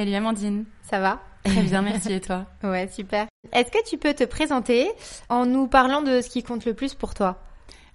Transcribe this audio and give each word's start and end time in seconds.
Salut 0.00 0.14
Amandine 0.14 0.64
Ça 0.80 0.98
va 0.98 1.20
Très 1.44 1.62
bien, 1.62 1.82
merci 1.82 2.10
et 2.10 2.22
toi 2.22 2.46
Ouais, 2.62 2.88
super. 2.88 3.26
Est-ce 3.52 3.70
que 3.70 3.86
tu 3.86 3.98
peux 3.98 4.14
te 4.14 4.24
présenter 4.24 4.90
en 5.28 5.44
nous 5.44 5.68
parlant 5.68 6.00
de 6.00 6.22
ce 6.22 6.30
qui 6.30 6.42
compte 6.42 6.64
le 6.64 6.72
plus 6.72 6.94
pour 6.94 7.12
toi? 7.12 7.42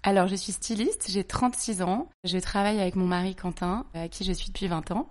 Alors, 0.04 0.28
je 0.28 0.36
suis 0.36 0.52
styliste, 0.52 1.08
j'ai 1.10 1.24
36 1.24 1.82
ans. 1.82 2.08
Je 2.24 2.38
travaille 2.38 2.80
avec 2.80 2.96
mon 2.96 3.08
mari 3.08 3.34
Quentin, 3.34 3.88
à 3.96 4.08
qui 4.08 4.24
je 4.24 4.34
suis 4.34 4.50
depuis 4.50 4.68
20 4.68 4.92
ans. 4.92 5.10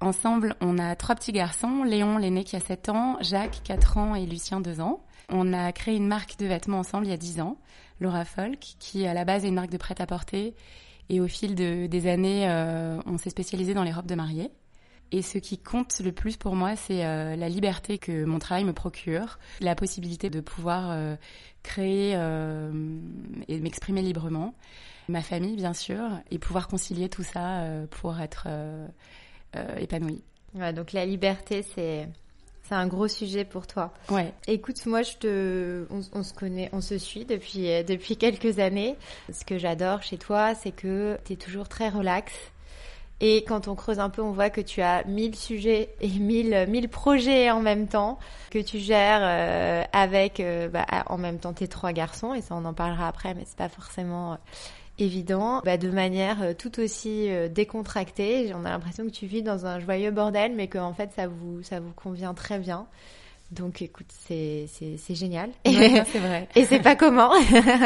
Ensemble, 0.00 0.54
on 0.60 0.78
a 0.78 0.94
trois 0.94 1.16
petits 1.16 1.32
garçons, 1.32 1.82
Léon, 1.82 2.16
l'aîné 2.16 2.44
qui 2.44 2.54
a 2.54 2.60
7 2.60 2.90
ans, 2.90 3.16
Jacques, 3.22 3.62
4 3.64 3.98
ans 3.98 4.14
et 4.14 4.24
Lucien, 4.24 4.60
2 4.60 4.80
ans. 4.80 5.02
On 5.30 5.52
a 5.52 5.72
créé 5.72 5.96
une 5.96 6.06
marque 6.06 6.38
de 6.38 6.46
vêtements 6.46 6.78
ensemble 6.78 7.06
il 7.06 7.10
y 7.10 7.12
a 7.12 7.16
10 7.16 7.40
ans, 7.40 7.56
Laura 7.98 8.24
Folk, 8.24 8.76
qui 8.78 9.04
à 9.04 9.14
la 9.14 9.24
base 9.24 9.44
est 9.44 9.48
une 9.48 9.54
marque 9.54 9.70
de 9.70 9.78
prêt-à-porter. 9.78 10.54
Et 11.08 11.20
au 11.20 11.26
fil 11.26 11.56
des 11.56 12.06
années, 12.06 12.48
euh, 12.48 13.00
on 13.04 13.18
s'est 13.18 13.30
spécialisé 13.30 13.74
dans 13.74 13.82
les 13.82 13.90
robes 13.90 14.06
de 14.06 14.14
mariée. 14.14 14.52
Et 15.12 15.22
ce 15.22 15.38
qui 15.38 15.58
compte 15.58 16.00
le 16.00 16.12
plus 16.12 16.36
pour 16.36 16.54
moi, 16.54 16.76
c'est 16.76 17.04
euh, 17.04 17.34
la 17.34 17.48
liberté 17.48 17.98
que 17.98 18.24
mon 18.24 18.38
travail 18.38 18.64
me 18.64 18.72
procure, 18.72 19.38
la 19.60 19.74
possibilité 19.74 20.30
de 20.30 20.40
pouvoir 20.40 20.90
euh, 20.90 21.16
créer 21.62 22.14
euh, 22.14 22.70
et 23.48 23.58
m'exprimer 23.58 24.02
librement, 24.02 24.54
ma 25.08 25.22
famille 25.22 25.56
bien 25.56 25.74
sûr, 25.74 26.00
et 26.30 26.38
pouvoir 26.38 26.68
concilier 26.68 27.08
tout 27.08 27.24
ça 27.24 27.64
pour 27.90 28.20
être 28.20 28.46
épanouie. 29.78 30.22
Ouais, 30.54 30.72
donc 30.72 30.92
la 30.92 31.04
liberté, 31.04 31.64
c'est 31.74 32.08
c'est 32.62 32.76
un 32.76 32.86
gros 32.86 33.08
sujet 33.08 33.44
pour 33.44 33.66
toi. 33.66 33.92
Ouais. 34.10 34.32
Écoute, 34.46 34.86
moi, 34.86 35.02
je 35.02 35.16
te, 35.16 35.86
on, 35.90 36.02
on, 36.12 36.22
se 36.22 36.32
connaît, 36.32 36.68
on 36.72 36.80
se 36.80 36.98
suit 36.98 37.24
depuis 37.24 37.62
depuis 37.84 38.16
quelques 38.16 38.60
années. 38.60 38.94
Ce 39.32 39.44
que 39.44 39.58
j'adore 39.58 40.04
chez 40.04 40.18
toi, 40.18 40.54
c'est 40.54 40.70
que 40.70 41.18
tu 41.24 41.32
es 41.32 41.36
toujours 41.36 41.68
très 41.68 41.88
relax. 41.88 42.32
Et 43.20 43.44
quand 43.44 43.68
on 43.68 43.74
creuse 43.74 43.98
un 43.98 44.08
peu, 44.08 44.22
on 44.22 44.32
voit 44.32 44.48
que 44.48 44.62
tu 44.62 44.80
as 44.80 45.04
mille 45.04 45.36
sujets 45.36 45.94
et 46.00 46.08
mille, 46.08 46.66
mille 46.68 46.88
projets 46.88 47.50
en 47.50 47.60
même 47.60 47.86
temps, 47.86 48.18
que 48.50 48.58
tu 48.58 48.78
gères 48.78 49.20
euh, 49.22 49.84
avec 49.92 50.40
euh, 50.40 50.68
bah, 50.68 50.86
en 51.06 51.18
même 51.18 51.38
temps 51.38 51.52
tes 51.52 51.68
trois 51.68 51.92
garçons, 51.92 52.32
et 52.32 52.40
ça 52.40 52.54
on 52.54 52.64
en 52.64 52.72
parlera 52.72 53.08
après, 53.08 53.34
mais 53.34 53.42
c'est 53.44 53.58
pas 53.58 53.68
forcément 53.68 54.32
euh, 54.32 54.36
évident, 54.98 55.60
bah, 55.66 55.76
de 55.76 55.90
manière 55.90 56.56
tout 56.56 56.80
aussi 56.80 57.28
décontractée. 57.50 58.52
On 58.54 58.64
a 58.64 58.70
l'impression 58.70 59.04
que 59.04 59.10
tu 59.10 59.26
vis 59.26 59.42
dans 59.42 59.66
un 59.66 59.80
joyeux 59.80 60.10
bordel, 60.10 60.54
mais 60.56 60.68
qu'en 60.68 60.94
fait 60.94 61.10
ça 61.14 61.26
vous, 61.26 61.62
ça 61.62 61.78
vous 61.78 61.92
convient 61.92 62.32
très 62.32 62.58
bien. 62.58 62.86
Donc 63.50 63.82
écoute, 63.82 64.06
c'est 64.10 64.66
c'est 64.68 65.14
génial. 65.14 65.50
c'est 65.66 66.18
vrai. 66.18 66.48
Et 66.54 66.64
c'est 66.64 66.78
pas 66.80 66.94
comment. 66.96 67.32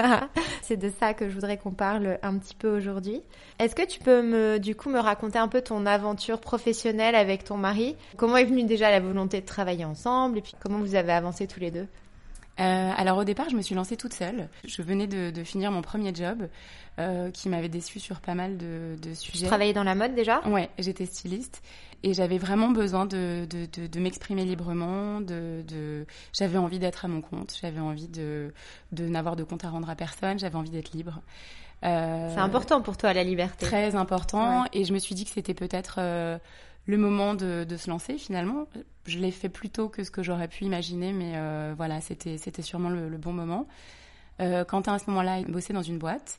c'est 0.63 0.77
de 0.77 0.93
ça 1.01 1.15
que 1.15 1.29
je 1.29 1.35
voudrais 1.35 1.57
qu'on 1.57 1.71
parle 1.73 2.19
un 2.23 2.37
petit 2.37 2.55
peu 2.55 2.77
aujourd'hui. 2.77 3.23
Est-ce 3.59 3.75
que 3.75 3.87
tu 3.87 3.99
peux 3.99 4.23
me 4.23 4.59
du 4.59 4.75
coup 4.75 4.91
me 4.91 4.99
raconter 4.99 5.39
un 5.39 5.49
peu 5.49 5.63
ton 5.63 5.87
aventure 5.87 6.41
professionnelle 6.41 7.15
avec 7.15 7.45
ton 7.45 7.57
mari? 7.57 7.97
Comment 8.17 8.37
est 8.37 8.45
venue 8.45 8.65
déjà 8.65 8.91
la 8.91 9.01
volonté 9.01 9.41
de 9.41 9.47
travailler 9.47 9.87
ensemble? 9.87 10.39
Et 10.39 10.43
puis 10.43 10.55
comment 10.61 10.79
vous 10.79 10.95
avez 10.97 11.13
avancé 11.13 11.47
tous 11.47 11.61
les 11.61 11.71
deux? 11.71 11.89
Euh, 12.61 12.91
alors 12.97 13.19
au 13.19 13.25
départ, 13.25 13.49
je 13.49 13.57
me 13.57 13.63
suis 13.63 13.75
lancée 13.75 13.97
toute 13.97 14.13
seule. 14.13 14.49
Je 14.65 14.83
venais 14.83 15.07
de, 15.07 15.31
de 15.31 15.45
finir 15.45 15.73
mon 15.73 15.83
premier 15.83 16.15
job 16.15 16.47
euh, 17.01 17.31
qui 17.31 17.49
m'avait 17.49 17.69
déçue 17.69 17.99
sur 17.99 18.21
pas 18.21 18.35
mal 18.35 18.57
de, 18.57 18.97
de 19.03 19.15
sujets. 19.15 19.41
Tu 19.41 19.47
travaillais 19.47 19.73
dans 19.73 19.83
la 19.83 19.95
mode 19.95 20.15
déjà? 20.15 20.41
Ouais, 20.49 20.69
j'étais 20.79 21.07
styliste 21.07 21.63
et 22.05 22.13
j'avais 22.13 22.37
vraiment 22.37 22.69
besoin 22.69 23.07
de, 23.07 23.47
de, 23.49 23.87
de 23.87 24.01
m'exprimer 24.01 24.45
librement. 24.45 25.23
De. 25.23 26.07
J'avais 26.35 26.59
envie 26.59 26.79
d'être 26.79 27.07
à 27.07 27.09
mon 27.09 27.23
compte, 27.23 27.57
j'avais 27.61 27.81
envie 27.81 28.09
de, 28.09 28.53
de 28.93 29.09
n'avoir 29.09 29.37
de 29.37 29.43
compte 29.43 29.65
à 29.65 29.71
rendre 29.71 29.89
à 29.89 29.97
personne, 29.97 30.39
j'avais 30.39 30.57
envie 30.57 30.71
d'être 30.71 30.93
libre. 30.93 31.23
Euh, 31.83 32.31
C'est 32.35 32.41
important 32.41 32.83
pour 32.83 32.99
toi 32.99 33.15
la 33.15 33.25
liberté. 33.25 33.65
Très 33.65 33.97
important 33.97 34.67
et 34.75 34.85
je 34.85 34.93
me 34.93 34.99
suis 34.99 35.15
dit 35.15 35.25
que 35.25 35.31
c'était 35.31 35.55
peut-être 35.55 35.97
euh, 35.99 36.39
le 36.85 36.99
moment 36.99 37.33
de, 37.33 37.65
de, 37.67 37.77
se 37.79 37.89
lancer 37.89 38.19
finalement. 38.19 38.67
Je 39.07 39.19
l'ai 39.19 39.31
fait 39.31 39.49
plus 39.49 39.71
tôt 39.71 39.89
que 39.89 40.05
ce 40.05 40.11
que 40.11 40.23
j'aurais 40.23 40.49
pu 40.49 40.65
imaginer, 40.65 41.15
mais 41.15 41.33
euh, 41.37 41.73
voilà, 41.75 42.03
c'était 42.03 42.37
c'était 42.37 42.63
sûrement 42.63 42.91
le, 42.91 43.09
le, 43.09 43.17
bon 43.17 43.33
moment. 43.33 43.67
Quentin 44.39 44.93
à 44.93 44.99
ce 44.99 45.09
moment-là 45.09 45.41
bossait 45.49 45.73
dans 45.73 45.83
une 45.83 45.99
boîte. 45.99 46.39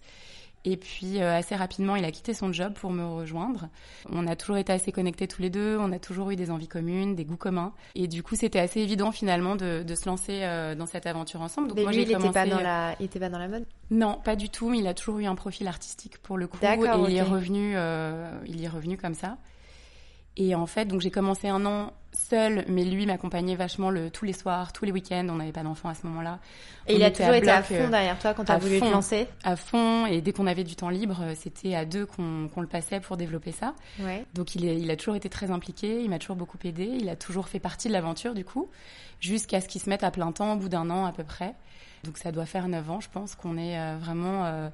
Et 0.65 0.77
puis 0.77 1.21
euh, 1.21 1.37
assez 1.37 1.55
rapidement, 1.55 1.95
il 1.95 2.03
a 2.03 2.11
quitté 2.11 2.33
son 2.33 2.51
job 2.51 2.73
pour 2.73 2.91
me 2.91 3.05
rejoindre. 3.05 3.69
On 4.11 4.25
a 4.25 4.35
toujours 4.35 4.57
été 4.57 4.73
assez 4.73 4.91
connectés 4.91 5.27
tous 5.27 5.41
les 5.41 5.51
deux, 5.51 5.77
on 5.79 5.91
a 5.91 5.99
toujours 5.99 6.31
eu 6.31 6.35
des 6.35 6.49
envies 6.49 6.67
communes, 6.67 7.15
des 7.15 7.23
goûts 7.23 7.37
communs. 7.37 7.71
Et 7.93 8.07
du 8.07 8.23
coup, 8.23 8.35
c'était 8.35 8.59
assez 8.59 8.79
évident 8.79 9.11
finalement 9.11 9.55
de, 9.55 9.83
de 9.83 9.95
se 9.95 10.07
lancer 10.07 10.39
euh, 10.41 10.73
dans 10.73 10.87
cette 10.87 11.05
aventure 11.05 11.41
ensemble. 11.41 11.67
Donc 11.67 11.77
Mais 11.77 11.83
moi, 11.83 11.91
lui, 11.91 12.01
il 12.01 12.07
n'était 12.07 12.31
pas 12.31 12.47
dans 12.47 12.59
la, 12.59 12.95
il 12.99 13.05
était 13.05 13.19
pas 13.19 13.29
dans 13.29 13.37
la 13.37 13.47
mode? 13.47 13.65
Non, 13.91 14.19
pas 14.23 14.35
du 14.35 14.49
tout. 14.49 14.69
Mais 14.69 14.79
il 14.79 14.87
a 14.87 14.95
toujours 14.95 15.19
eu 15.19 15.25
un 15.25 15.35
profil 15.35 15.67
artistique 15.67 16.17
pour 16.17 16.37
le 16.37 16.47
coup. 16.47 16.57
Et 16.63 16.67
okay. 16.67 17.11
il 17.11 17.15
est 17.15 17.21
revenu, 17.21 17.73
euh, 17.75 18.31
il 18.47 18.63
est 18.63 18.67
revenu 18.67 18.97
comme 18.97 19.13
ça. 19.13 19.37
Et 20.37 20.55
en 20.55 20.65
fait, 20.65 20.85
donc 20.85 21.01
j'ai 21.01 21.11
commencé 21.11 21.47
un 21.47 21.65
an 21.65 21.93
seule, 22.15 22.65
mais 22.67 22.83
lui 22.83 23.05
m'accompagnait 23.05 23.55
vachement 23.55 23.89
le, 23.89 24.09
tous 24.09 24.25
les 24.25 24.33
soirs, 24.33 24.73
tous 24.73 24.85
les 24.85 24.91
week-ends. 24.91 25.27
On 25.29 25.35
n'avait 25.35 25.51
pas 25.51 25.63
d'enfants 25.63 25.89
à 25.89 25.95
ce 25.95 26.05
moment-là. 26.07 26.39
Et 26.87 26.93
on 26.93 26.97
il 26.97 27.03
a 27.03 27.11
toujours 27.11 27.33
été 27.33 27.49
à 27.49 27.63
fond 27.63 27.89
derrière 27.89 28.17
toi 28.19 28.33
quand 28.33 28.45
tu 28.45 28.51
as 28.51 28.57
voulu 28.57 28.79
fond, 28.79 28.87
te 28.87 28.91
lancer? 28.91 29.27
À 29.43 29.55
fond. 29.55 30.05
Et 30.05 30.21
dès 30.21 30.33
qu'on 30.33 30.47
avait 30.47 30.63
du 30.63 30.75
temps 30.75 30.89
libre, 30.89 31.17
c'était 31.35 31.75
à 31.75 31.85
deux 31.85 32.05
qu'on 32.05 32.49
qu 32.53 32.61
le 32.61 32.67
passait 32.67 32.99
pour 32.99 33.17
développer 33.17 33.51
ça. 33.51 33.73
Ouais. 33.99 34.25
Donc 34.33 34.55
il, 34.55 34.65
est, 34.65 34.77
il 34.77 34.89
a 34.91 34.95
toujours 34.95 35.15
été 35.15 35.29
très 35.29 35.51
impliqué. 35.51 36.01
Il 36.01 36.09
m'a 36.09 36.19
toujours 36.19 36.35
beaucoup 36.35 36.57
aidé. 36.63 36.85
Il 36.85 37.09
a 37.09 37.15
toujours 37.15 37.47
fait 37.47 37.59
partie 37.59 37.87
de 37.87 37.93
l'aventure 37.93 38.33
du 38.33 38.45
coup, 38.45 38.69
jusqu'à 39.19 39.61
ce 39.61 39.67
qu'il 39.67 39.81
se 39.81 39.89
mette 39.89 40.03
à 40.03 40.11
plein 40.11 40.31
temps 40.31 40.53
au 40.53 40.57
bout 40.57 40.69
d'un 40.69 40.89
an 40.89 41.05
à 41.05 41.11
peu 41.11 41.23
près. 41.23 41.55
Donc 42.03 42.17
ça 42.17 42.31
doit 42.31 42.45
faire 42.45 42.67
neuf 42.67 42.89
ans, 42.89 42.99
je 42.99 43.09
pense, 43.09 43.35
qu'on 43.35 43.57
est 43.57 43.79
euh, 43.79 43.97
vraiment. 43.99 44.45
Euh, 44.45 44.69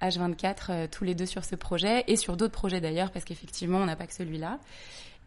H24 0.00 0.56
euh, 0.70 0.86
tous 0.90 1.04
les 1.04 1.14
deux 1.14 1.26
sur 1.26 1.44
ce 1.44 1.54
projet 1.56 2.04
et 2.06 2.16
sur 2.16 2.36
d'autres 2.36 2.52
projets 2.52 2.80
d'ailleurs 2.80 3.10
parce 3.10 3.24
qu'effectivement 3.24 3.78
on 3.78 3.86
n'a 3.86 3.96
pas 3.96 4.06
que 4.06 4.14
celui-là. 4.14 4.58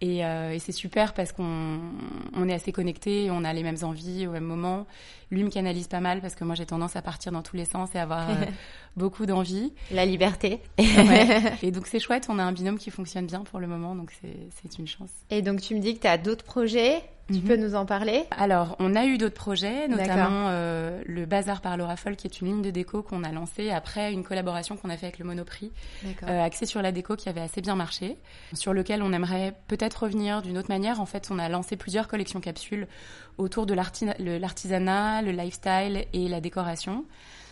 Et, 0.01 0.25
euh, 0.25 0.51
et 0.51 0.59
c'est 0.59 0.71
super 0.73 1.13
parce 1.13 1.31
qu'on 1.31 1.79
on 2.33 2.49
est 2.49 2.53
assez 2.53 2.71
connectés, 2.71 3.29
on 3.31 3.43
a 3.43 3.53
les 3.53 3.63
mêmes 3.63 3.77
envies 3.83 4.27
au 4.27 4.31
même 4.31 4.43
moment. 4.43 4.85
Lui 5.33 5.43
me 5.43 5.49
canalise 5.49 5.87
pas 5.87 5.99
mal 5.99 6.21
parce 6.21 6.35
que 6.35 6.43
moi 6.43 6.53
j'ai 6.53 6.65
tendance 6.65 6.95
à 6.95 7.01
partir 7.01 7.31
dans 7.31 7.41
tous 7.41 7.55
les 7.55 7.65
sens 7.65 7.89
et 7.95 7.99
avoir 7.99 8.29
euh, 8.29 8.33
beaucoup 8.95 9.25
d'envie. 9.25 9.73
La 9.91 10.05
liberté. 10.05 10.61
ouais. 10.77 11.53
Et 11.63 11.71
donc 11.71 11.87
c'est 11.87 11.99
chouette, 11.99 12.27
on 12.29 12.37
a 12.37 12.43
un 12.43 12.51
binôme 12.51 12.77
qui 12.77 12.91
fonctionne 12.91 13.25
bien 13.25 13.41
pour 13.41 13.59
le 13.59 13.67
moment, 13.67 13.95
donc 13.95 14.13
c'est 14.21 14.77
une 14.77 14.87
chance. 14.87 15.09
Et 15.31 15.41
donc 15.41 15.61
tu 15.61 15.73
me 15.75 15.79
dis 15.79 15.95
que 15.95 16.01
tu 16.01 16.07
as 16.07 16.17
d'autres 16.17 16.45
projets 16.45 17.03
tu 17.31 17.39
peux 17.39 17.55
nous 17.55 17.75
en 17.75 17.85
parler? 17.85 18.25
Alors, 18.31 18.75
on 18.79 18.95
a 18.95 19.05
eu 19.05 19.17
d'autres 19.17 19.35
projets, 19.35 19.87
notamment 19.87 20.47
euh, 20.49 21.01
le 21.05 21.25
Bazar 21.25 21.61
par 21.61 21.77
Laura 21.77 21.95
Foll, 21.95 22.17
qui 22.17 22.27
est 22.27 22.41
une 22.41 22.47
ligne 22.47 22.61
de 22.61 22.69
déco 22.69 23.01
qu'on 23.01 23.23
a 23.23 23.31
lancée 23.31 23.71
après 23.71 24.11
une 24.11 24.23
collaboration 24.23 24.75
qu'on 24.75 24.89
a 24.89 24.97
fait 24.97 25.05
avec 25.05 25.19
le 25.19 25.25
Monoprix, 25.25 25.71
euh, 26.23 26.43
axée 26.43 26.65
sur 26.65 26.81
la 26.81 26.91
déco 26.91 27.15
qui 27.15 27.29
avait 27.29 27.41
assez 27.41 27.61
bien 27.61 27.75
marché, 27.75 28.17
sur 28.53 28.73
lequel 28.73 29.01
on 29.01 29.13
aimerait 29.13 29.55
peut-être 29.67 30.03
revenir 30.03 30.41
d'une 30.41 30.57
autre 30.57 30.69
manière. 30.69 30.99
En 30.99 31.05
fait, 31.05 31.29
on 31.31 31.39
a 31.39 31.47
lancé 31.47 31.77
plusieurs 31.77 32.07
collections 32.07 32.41
capsules 32.41 32.87
autour 33.37 33.65
de 33.65 33.73
l'artisanat, 33.73 35.21
le 35.21 35.31
lifestyle 35.31 36.05
et 36.13 36.27
la 36.27 36.41
décoration. 36.41 37.05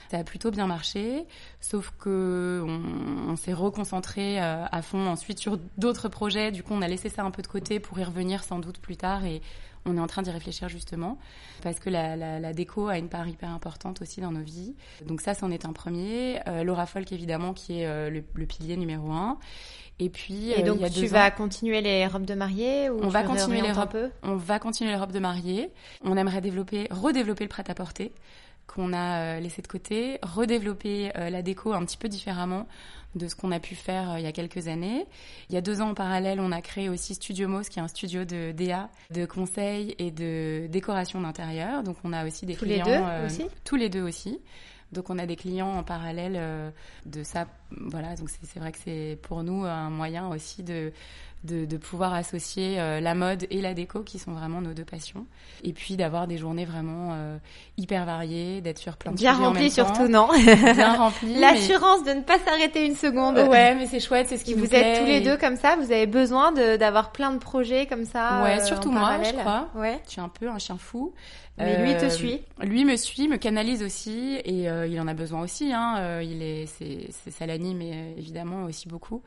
Ça 0.10 0.18
a 0.18 0.24
plutôt 0.26 0.52
bien 0.52 0.68
marché, 0.68 1.26
sauf 1.62 1.94
que 1.98 2.66
on, 2.68 3.38
s'est 3.38 3.54
reconcentré 3.54 4.40
à 4.40 4.82
fond 4.82 5.08
ensuite 5.08 5.40
sur 5.40 5.58
d'autres 5.78 6.10
projets. 6.10 6.52
Du 6.52 6.64
coup, 6.64 6.74
on 6.74 6.82
a 6.82 6.88
laissé 6.90 7.08
ça 7.08 7.24
un 7.24 7.32
peu 7.32 7.42
de 7.42 7.48
côté 7.48 7.80
pour 7.80 7.98
y 7.98 8.04
revenir 8.04 8.44
sans 8.44 8.60
doute 8.60 8.80
plus 8.80 8.98
tard 8.98 9.24
et 9.24 9.42
on 9.86 9.98
est 9.98 10.00
en 10.00 10.08
train 10.08 10.22
d'y 10.22 10.32
réfléchir 10.32 10.70
justement 10.70 11.18
parce 11.64 11.80
que 11.80 11.90
la, 11.90 12.54
déco 12.54 12.88
a 12.88 12.98
une 12.98 13.10
part 13.10 13.28
hyper 13.28 13.50
importante 13.50 14.02
aussi 14.02 14.22
dans 14.22 14.32
nos 14.32 14.44
vies. 14.44 14.76
Donc 15.06 15.22
ça, 15.22 15.34
c'en 15.34 15.52
est 15.52 15.66
un 15.66 15.74
premier. 15.74 16.40
Euh, 16.48 16.64
Laura 16.64 16.86
Folk, 16.86 17.12
évidemment, 17.12 17.54
qui 17.54 17.82
est 17.82 17.88
euh, 17.88 18.10
le, 18.10 18.46
pilier 18.46 18.78
numéro 18.78 19.12
un. 19.12 19.38
Et 20.00 20.10
puis, 20.10 20.52
et 20.52 20.62
euh, 20.62 20.66
donc 20.66 20.90
tu 20.92 21.06
vas 21.08 21.30
continuer 21.30 21.82
les 21.82 22.08
robes 22.08 22.26
de 22.26 22.34
mariée 22.34 22.90
ou 22.90 23.00
on 23.04 23.10
va 23.10 23.24
continuer 23.24 23.62
les 23.62 23.72
robes. 23.72 24.12
On 24.24 24.36
va 24.36 24.60
continuer 24.60 24.92
les 24.92 24.98
robes 24.98 25.12
de 25.12 25.20
mariée. 25.20 25.72
On 26.04 26.18
aimerait 26.18 26.42
développer, 26.42 26.88
redévelopper 26.90 27.44
le 27.44 27.50
prêt-à-porter 27.50 28.12
qu'on 28.74 28.94
a 28.94 29.40
laissé 29.40 29.62
de 29.62 29.68
côté, 29.68 30.20
redévelopper 30.22 31.12
la 31.16 31.42
déco 31.42 31.74
un 31.74 31.84
petit 31.86 31.98
peu 31.98 32.08
différemment 32.08 32.68
de 33.16 33.28
ce 33.28 33.36
qu'on 33.36 33.52
a 33.52 33.60
pu 33.60 33.76
faire 33.76 34.12
euh, 34.12 34.20
il 34.20 34.24
y 34.24 34.28
a 34.28 34.32
quelques 34.32 34.68
années. 34.68 35.06
Il 35.50 35.56
y 35.56 35.58
a 35.58 35.62
deux 35.62 35.82
ans 35.82 35.90
en 35.90 35.94
parallèle, 35.94 36.40
on 36.40 36.52
a 36.52 36.62
créé 36.62 36.90
aussi 36.90 37.16
Studio 37.16 37.48
Mos, 37.48 37.64
qui 37.64 37.80
est 37.80 37.82
un 37.82 37.88
studio 37.88 38.26
de 38.26 38.52
DA, 38.52 38.90
de 39.12 39.26
conseil 39.26 39.96
et 40.00 40.12
de 40.12 40.68
décoration 40.68 41.22
d'intérieur. 41.22 41.84
Donc 41.84 41.98
on 42.04 42.14
a 42.14 42.26
aussi 42.26 42.46
des 42.46 42.56
tous 42.56 42.66
clients. 42.66 42.86
Les 42.86 42.92
deux 42.92 43.04
euh, 43.04 43.26
aussi 43.26 43.46
tous 43.64 43.76
les 43.76 43.90
deux 43.90 44.02
aussi. 44.02 44.40
Donc 44.92 45.10
on 45.10 45.18
a 45.20 45.26
des 45.26 45.38
clients 45.38 45.72
en 45.72 45.84
parallèle 45.84 46.36
euh, 46.36 46.70
de 47.06 47.24
ça. 47.24 47.48
Voilà, 47.72 48.16
donc 48.16 48.30
c'est 48.30 48.60
vrai 48.60 48.72
que 48.72 48.78
c'est 48.84 49.18
pour 49.22 49.44
nous 49.44 49.64
un 49.64 49.90
moyen 49.90 50.28
aussi 50.30 50.64
de 50.64 50.92
de, 51.44 51.66
de 51.66 51.78
pouvoir 51.78 52.14
associer 52.14 52.80
euh, 52.80 53.00
la 53.00 53.16
mode 53.16 53.48
et 53.50 53.62
la 53.62 53.74
déco, 53.74 54.02
qui 54.02 54.20
sont 54.20 54.32
vraiment 54.32 54.62
nos 54.62 54.74
deux 54.74 54.86
passions. 54.86 55.26
Et 55.64 55.74
puis 55.74 55.98
d'avoir 55.98 56.28
des 56.28 56.38
journées 56.38 56.66
vraiment 56.66 57.14
euh, 57.14 57.38
hyper 57.78 58.06
variées, 58.06 58.62
d'être 58.62 58.78
sur 58.78 58.96
plein 58.98 59.12
de 59.12 59.18
Bien 59.18 59.34
remplies 59.34 59.72
surtout, 59.72 60.08
non 60.08 60.30
Bien 60.46 60.96
remplies. 60.96 61.40
L'assurance 61.40 62.04
de 62.04 62.12
ne 62.12 62.22
pas 62.22 62.38
s'arrêter 62.40 62.86
une 62.86 62.96
seconde. 62.96 63.38
Ouais, 63.38 63.76
mais 63.76 63.88
c'est 63.88 64.00
chouette, 64.00 64.28
c'est 64.30 64.38
ce 64.38 64.46
qui 64.46 64.54
vous 64.54 64.66
Vous 64.66 64.76
êtes 64.76 65.00
tous 65.00 65.06
les 65.06 65.22
deux 65.22 65.38
comme 65.38 65.56
ça, 65.56 65.76
vous 65.78 65.92
avez 65.92 66.08
besoin 66.08 66.52
d'avoir 66.52 67.12
plein 67.12 67.32
de 67.32 67.40
projets 67.40 67.88
comme 67.88 68.06
ça. 68.06 68.44
Ouais, 68.44 68.64
surtout 68.64 68.92
moi, 68.92 69.18
je 69.24 69.32
crois. 69.34 69.70
Ouais. 69.76 70.00
Je 70.06 70.12
suis 70.12 70.22
un 70.22 70.30
peu 70.30 70.48
un 70.48 70.60
chien 70.60 70.78
fou. 70.78 71.14
Mais 71.58 71.84
lui 71.84 71.96
te 71.98 72.10
suit. 72.10 72.42
Lui 72.62 72.86
me 72.86 72.96
suit, 72.96 73.28
me 73.28 73.38
canalise 73.38 73.84
aussi, 73.84 74.36
et 74.46 74.68
il 74.88 75.00
en 75.00 75.08
a 75.08 75.14
besoin 75.14 75.42
aussi. 75.42 75.74
Hein. 75.74 76.22
il 76.22 76.44
est, 76.44 76.68
c'est, 76.68 77.32
ça 77.32 77.48
l'anime 77.48 77.82
évidemment 77.82 78.66
aussi 78.66 78.88
beaucoup 78.88 79.24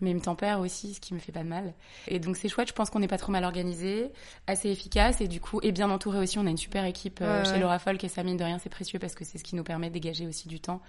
mais 0.00 0.10
il 0.10 0.16
me 0.16 0.20
tempère 0.20 0.60
aussi, 0.60 0.94
ce 0.94 1.00
qui 1.00 1.14
me 1.14 1.18
fait 1.18 1.32
pas 1.32 1.42
de 1.42 1.48
mal. 1.48 1.72
Et 2.08 2.18
donc 2.18 2.36
c'est 2.36 2.48
chouette, 2.48 2.68
je 2.68 2.72
pense 2.74 2.90
qu'on 2.90 2.98
n'est 2.98 3.08
pas 3.08 3.18
trop 3.18 3.32
mal 3.32 3.44
organisé, 3.44 4.10
assez 4.46 4.68
efficace 4.68 5.20
et 5.20 5.28
du 5.28 5.40
coup 5.40 5.60
et 5.62 5.72
bien 5.72 5.90
entouré 5.90 6.18
aussi. 6.18 6.38
On 6.38 6.46
a 6.46 6.50
une 6.50 6.56
super 6.56 6.84
équipe 6.84 7.20
euh, 7.22 7.44
chez 7.44 7.58
Laura 7.58 7.78
Folk 7.78 8.02
et 8.04 8.08
ça 8.08 8.22
mine 8.22 8.36
de 8.36 8.44
rien 8.44 8.58
c'est 8.58 8.68
précieux 8.68 8.98
parce 8.98 9.14
que 9.14 9.24
c'est 9.24 9.38
ce 9.38 9.44
qui 9.44 9.56
nous 9.56 9.64
permet 9.64 9.88
de 9.88 9.94
dégager 9.94 10.26
aussi 10.26 10.48
du 10.48 10.60
temps 10.60 10.80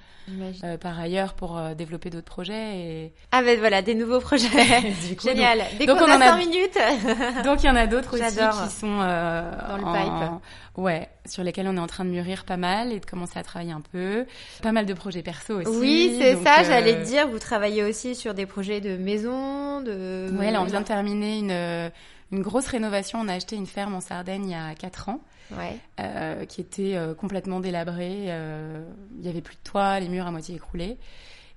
euh, 0.64 0.78
par 0.78 1.00
ailleurs 1.00 1.34
pour 1.34 1.58
euh, 1.58 1.74
développer 1.74 2.10
d'autres 2.10 2.26
projets. 2.26 2.80
Et... 2.80 3.14
Ah 3.32 3.42
ben 3.42 3.58
voilà, 3.60 3.82
des 3.82 3.96
nouveaux 3.96 4.20
projets. 4.20 4.48
Génial. 5.24 5.64
Dès 5.80 5.86
donc 5.86 6.00
on, 6.02 6.10
a 6.10 6.20
5 6.20 6.38
minutes. 6.38 6.78
donc 7.44 7.64
il 7.64 7.68
y 7.68 7.70
en 7.70 7.76
a 7.76 7.88
d'autres 7.88 8.16
aussi 8.16 8.38
qui 8.38 8.76
sont 8.76 8.98
dans 8.98 9.78
le 9.78 9.84
pipe. 9.84 10.42
Ouais, 10.78 11.10
sur 11.26 11.44
lesquels 11.44 11.68
on 11.68 11.76
est 11.76 11.80
en 11.80 11.88
train 11.88 12.06
de 12.06 12.12
mûrir 12.12 12.46
pas 12.46 12.56
mal 12.56 12.94
et 12.94 13.00
de 13.00 13.06
commencer 13.06 13.40
à 13.40 13.44
travailler 13.44 13.72
un 13.72 13.82
peu. 13.82 14.28
Pas 14.62 14.72
mal 14.72 14.86
de 14.86 14.94
projets 14.94 15.24
perso 15.24 15.62
aussi. 15.62 15.70
Oui, 15.80 16.16
c'est 16.20 16.36
ça, 16.44 16.64
j'allais 16.64 17.04
dire. 17.04 17.28
Vous 17.28 17.40
travaillez 17.40 17.84
aussi 17.84 18.14
sur 18.14 18.36
des 18.36 18.46
projets 18.46 18.80
de 18.80 18.96
maison, 18.98 19.82
de... 19.82 20.30
Ouais, 20.38 20.52
là 20.52 20.62
on 20.62 20.66
vient 20.66 20.82
de 20.82 20.86
terminer 20.86 21.40
une, 21.40 21.52
euh, 21.52 21.90
une 22.32 22.42
grosse 22.42 22.68
rénovation. 22.68 23.20
On 23.20 23.28
a 23.28 23.34
acheté 23.34 23.56
une 23.56 23.68
ferme 23.68 23.96
en 23.96 24.02
Sardaigne 24.02 24.46
il 24.46 24.52
y 24.52 24.56
a 24.56 24.74
4 24.76 25.10
ans. 25.10 25.22
Ouais. 25.52 25.78
Euh, 26.00 26.46
qui 26.46 26.62
était 26.62 26.96
euh, 26.96 27.14
complètement 27.14 27.60
délabrée. 27.60 28.26
Euh, 28.28 28.84
il 29.18 29.26
y 29.26 29.30
avait 29.30 29.42
plus 29.42 29.56
de 29.56 29.62
toit, 29.70 30.00
les 30.00 30.10
murs 30.10 30.28
à 30.28 30.32
moitié 30.32 30.56
écroulés. 30.56 30.98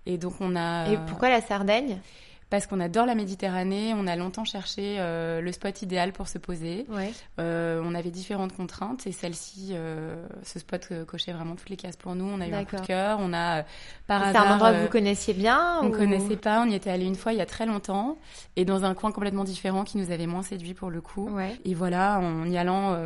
Et 0.07 0.17
donc 0.17 0.35
on 0.41 0.57
a. 0.57 0.89
Et 0.91 0.97
pourquoi 1.09 1.29
la 1.29 1.41
Sardaigne? 1.41 1.99
Parce 2.51 2.67
qu'on 2.67 2.81
adore 2.81 3.07
la 3.07 3.15
Méditerranée. 3.15 3.95
On 3.95 4.07
a 4.07 4.17
longtemps 4.17 4.45
cherché 4.45 4.97
euh, 4.99 5.41
le 5.41 5.53
spot 5.53 5.83
idéal 5.83 6.13
pour 6.13 6.29
se 6.29 6.37
poser. 6.37 6.85
Ouais. 6.91 7.13
Euh, 7.39 7.81
on 7.85 7.95
avait 7.95 8.11
différentes 8.11 8.55
contraintes 8.55 9.07
et 9.07 9.13
celle-ci, 9.13 9.71
euh, 9.73 10.27
ce 10.43 10.59
spot 10.59 10.89
euh, 10.91 11.05
cochait 11.05 11.33
vraiment 11.33 11.55
toutes 11.55 11.71
les 11.71 11.77
cases 11.77 11.97
pour 11.97 12.17
nous. 12.17 12.25
On 12.25 12.41
a 12.41 12.49
eu 12.49 12.53
un 12.53 12.65
coup 12.65 12.77
de 12.77 12.87
cœur. 12.87 13.19
On 13.21 13.33
a 13.33 13.63
par 14.09 14.23
hasard. 14.23 14.43
C'est 14.43 14.49
un 14.49 14.55
endroit 14.55 14.73
que 14.73 14.83
vous 14.83 14.89
connaissiez 14.89 15.33
bien 15.33 15.79
On 15.83 15.89
ou... 15.89 15.91
connaissait 15.93 16.37
pas. 16.37 16.63
On 16.63 16.69
y 16.69 16.75
était 16.75 16.91
allé 16.91 17.07
une 17.07 17.15
fois 17.15 17.33
il 17.33 17.39
y 17.39 17.43
a 17.43 17.47
très 17.47 17.67
longtemps 17.67 18.19
et 18.57 18.65
dans 18.65 18.85
un 18.85 18.95
coin 18.95 19.13
complètement 19.13 19.45
différent 19.45 19.85
qui 19.85 19.97
nous 19.99 20.11
avait 20.11 20.27
moins 20.27 20.43
séduit 20.43 20.75
pour 20.75 20.91
le 20.91 21.01
coup. 21.01 21.31
Ouais. 21.31 21.57
Et 21.65 21.75
voilà, 21.75 22.19
en 22.19 22.51
y 22.51 22.59
allant 22.59 22.97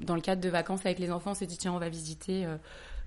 dans 0.00 0.14
le 0.14 0.22
cadre 0.22 0.40
de 0.40 0.48
vacances 0.48 0.80
avec 0.86 0.98
les 0.98 1.12
enfants, 1.12 1.32
on 1.32 1.34
s'est 1.34 1.46
dit 1.46 1.58
tiens 1.58 1.72
on 1.74 1.78
va 1.78 1.90
visiter 1.90 2.46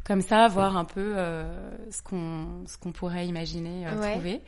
comme 0.08 0.22
ça, 0.22 0.48
voir 0.48 0.78
un 0.78 0.86
peu 0.86 1.16
euh, 1.18 1.44
ce 1.92 2.02
qu'on 2.02 2.64
ce 2.66 2.78
qu'on 2.78 2.94
pourrait 2.94 3.28
imaginer 3.28 3.86
euh, 3.88 4.12
trouver. 4.12 4.42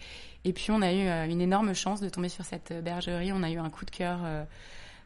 Et 0.46 0.54
puis 0.54 0.72
on 0.72 0.82
a 0.82 0.92
eu 0.92 1.08
euh, 1.08 1.26
une 1.28 1.42
énorme 1.42 1.74
chance 1.74 2.02
de 2.02 2.10
tomber 2.10 2.30
sur 2.30 2.46
cette 2.46 2.74
bergerie. 2.84 3.32
On 3.34 3.44
a 3.44 3.50
eu 3.50 3.58
un 3.58 3.70
coup 3.70 3.86
de 3.86 3.92
cœur 3.92 4.20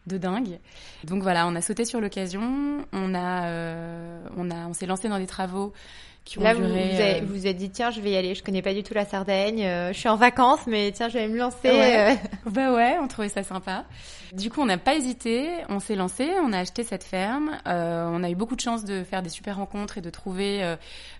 de 0.08 0.18
dingue. 0.18 0.60
Donc 1.06 1.24
voilà, 1.24 1.48
on 1.48 1.56
a 1.56 1.62
sauté 1.62 1.86
sur 1.86 2.02
l'occasion. 2.02 2.86
On 2.92 3.16
a 3.16 3.48
on 4.36 4.52
a 4.52 4.68
on 4.68 4.74
s'est 4.74 4.86
lancé 4.86 5.10
dans 5.10 5.20
des 5.20 5.28
travaux 5.28 5.74
qui 6.26 6.40
Là, 6.40 6.54
vous, 6.54 6.64
euh, 6.64 7.20
vous, 7.24 7.34
vous, 7.34 7.48
êtes 7.48 7.58
dit 7.58 7.70
tiens, 7.70 7.92
je 7.92 8.00
vais 8.00 8.12
y 8.12 8.16
aller. 8.16 8.34
Je 8.34 8.44
connais 8.44 8.62
pas 8.62 8.74
du 8.74 8.84
tout 8.84 8.94
la 8.94 9.06
Sardaigne. 9.06 9.64
Euh, 9.66 9.94
je 9.94 10.00
suis 10.00 10.10
en 10.10 10.16
vacances, 10.16 10.62
mais 10.68 10.92
tiens, 10.92 11.10
je 11.10 11.18
vais 11.18 11.28
me 11.28 11.38
lancer. 11.38 11.58
Euh. 11.66 12.14
bah 12.46 12.74
ouais, 12.74 12.98
on 13.02 13.08
trouvait 13.08 13.30
ça 13.30 13.44
sympa. 13.44 13.84
Du 14.32 14.50
coup, 14.50 14.62
on 14.62 14.66
n'a 14.66 14.78
pas 14.78 14.96
hésité. 14.96 15.50
On 15.70 15.80
s'est 15.80 15.96
lancé. 15.96 16.30
On 16.42 16.54
a 16.54 16.60
acheté 16.60 16.84
cette 16.84 17.04
ferme. 17.04 17.52
on 17.66 18.24
a 18.24 18.30
eu 18.30 18.36
beaucoup 18.36 18.56
de 18.56 18.62
chance 18.62 18.86
de 18.86 19.04
faire 19.04 19.22
des 19.22 19.30
super 19.30 19.58
rencontres 19.58 19.98
et 19.98 20.02
de 20.02 20.10
trouver 20.10 20.76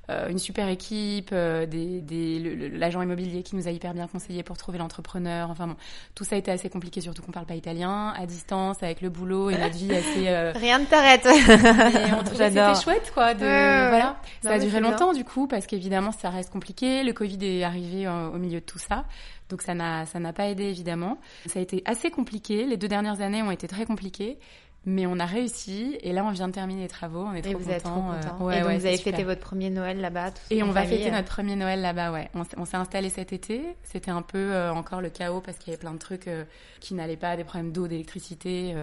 une 0.10 0.40
super 0.40 0.68
équipe, 0.68 1.32
des, 1.32 2.02
des 2.02 2.70
l'agent 2.74 3.04
immobilier 3.04 3.44
qui 3.44 3.56
nous 3.56 3.68
a 3.68 3.72
hyper 3.72 3.94
bien 3.94 4.08
conseillé 4.08 4.42
pour 4.42 4.58
trouver 4.58 4.80
l'entrepreneur. 4.80 5.52
Enfin 5.52 5.68
bon, 5.68 5.76
tout 6.16 6.24
ça 6.24 6.36
a 6.36 6.40
été 6.40 6.50
assez 6.50 6.72
compliqué, 6.72 7.02
surtout 7.02 7.22
qu'on 7.22 7.32
parle 7.32 7.46
pas 7.46 7.54
italien, 7.54 8.16
à 8.18 8.26
distance, 8.26 8.82
avec 8.82 9.02
le 9.02 9.10
boulot 9.10 9.52
et 9.52 9.58
notre 9.58 9.76
vie 9.76 9.94
assez. 9.94 10.52
Rien 10.60 10.80
ne 10.80 10.86
t'arrête. 10.86 11.28
J'adore. 12.36 12.76
C'était 12.76 12.84
chouette, 12.84 13.12
quoi. 13.14 13.36
De, 13.36 13.42
voilà. 13.42 14.18
Ça 14.42 14.54
a 14.54 14.60
duré 14.60 14.80
longtemps 14.80 14.93
longtemps 14.94 15.14
du 15.14 15.24
coup 15.24 15.48
parce 15.48 15.68
qu'évidemment 15.68 16.12
ça 16.12 16.30
reste 16.30 16.52
compliqué. 16.52 17.04
Le 17.04 17.14
Covid 17.14 17.38
est 17.42 17.64
arrivé 17.64 18.08
euh, 18.08 18.30
au 18.30 18.38
milieu 18.38 18.60
de 18.60 18.66
tout 18.66 18.80
ça, 18.80 19.06
donc 19.50 19.62
ça 19.62 19.74
n'a 19.74 20.06
ça 20.06 20.20
n'a 20.20 20.34
pas 20.34 20.48
aidé 20.48 20.64
évidemment. 20.64 21.20
Ça 21.46 21.60
a 21.60 21.62
été 21.62 21.82
assez 21.86 22.12
compliqué. 22.12 22.66
Les 22.66 22.78
deux 22.78 22.88
dernières 22.88 23.22
années 23.22 23.42
ont 23.42 23.52
été 23.52 23.68
très 23.68 23.86
compliquées. 23.86 24.38
Mais 24.86 25.06
on 25.06 25.18
a 25.18 25.26
réussi 25.26 25.98
et 26.02 26.12
là 26.12 26.26
on 26.26 26.32
vient 26.32 26.50
de 26.50 26.54
terminer 26.54 26.82
les 26.82 26.88
travaux, 26.90 27.24
on 27.26 27.34
est 27.34 27.42
trop 27.42 27.58
vous 27.58 27.70
êtes 27.70 27.84
trop 27.84 28.02
content. 28.02 28.52
et 28.52 28.60
donc 28.60 28.72
vous 28.72 28.86
avez 28.86 28.98
fêté 28.98 29.24
votre 29.24 29.40
premier 29.40 29.70
Noël 29.70 30.02
là-bas. 30.02 30.32
Et 30.50 30.62
on 30.62 30.72
va 30.72 30.84
fêter 30.84 31.10
notre 31.10 31.30
premier 31.30 31.56
Noël 31.56 31.80
là-bas, 31.80 32.12
ouais. 32.12 32.30
On, 32.58 32.66
s'est 32.66 32.76
installé 32.76 33.10
cet 33.10 33.32
été. 33.32 33.64
C'était 33.84 34.12
un 34.12 34.22
peu 34.22 34.38
euh, 34.38 34.74
encore 34.74 35.00
le 35.00 35.10
chaos 35.10 35.40
parce 35.40 35.58
qu'il 35.58 35.72
y 35.72 35.74
avait 35.74 35.80
plein 35.80 35.94
de 35.94 36.00
trucs 36.00 36.28
euh, 36.28 36.44
qui 36.82 36.96
n'allaient 36.96 37.16
pas, 37.16 37.38
des 37.38 37.46
problèmes 37.46 37.72
d'eau, 37.72 37.88
d'électricité. 37.88 38.76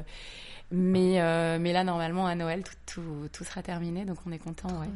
mais 0.71 1.21
mais 1.59 1.73
là 1.75 1.85
normalement 1.85 2.27
à 2.27 2.35
Noël 2.35 2.63
tout, 2.63 2.75
tout, 2.87 3.29
tout 3.31 3.45
sera 3.45 3.63
terminé, 3.63 4.07
donc 4.07 4.17
on 4.27 4.33
est 4.33 4.39
content, 4.39 4.71
ouais. 4.81 4.89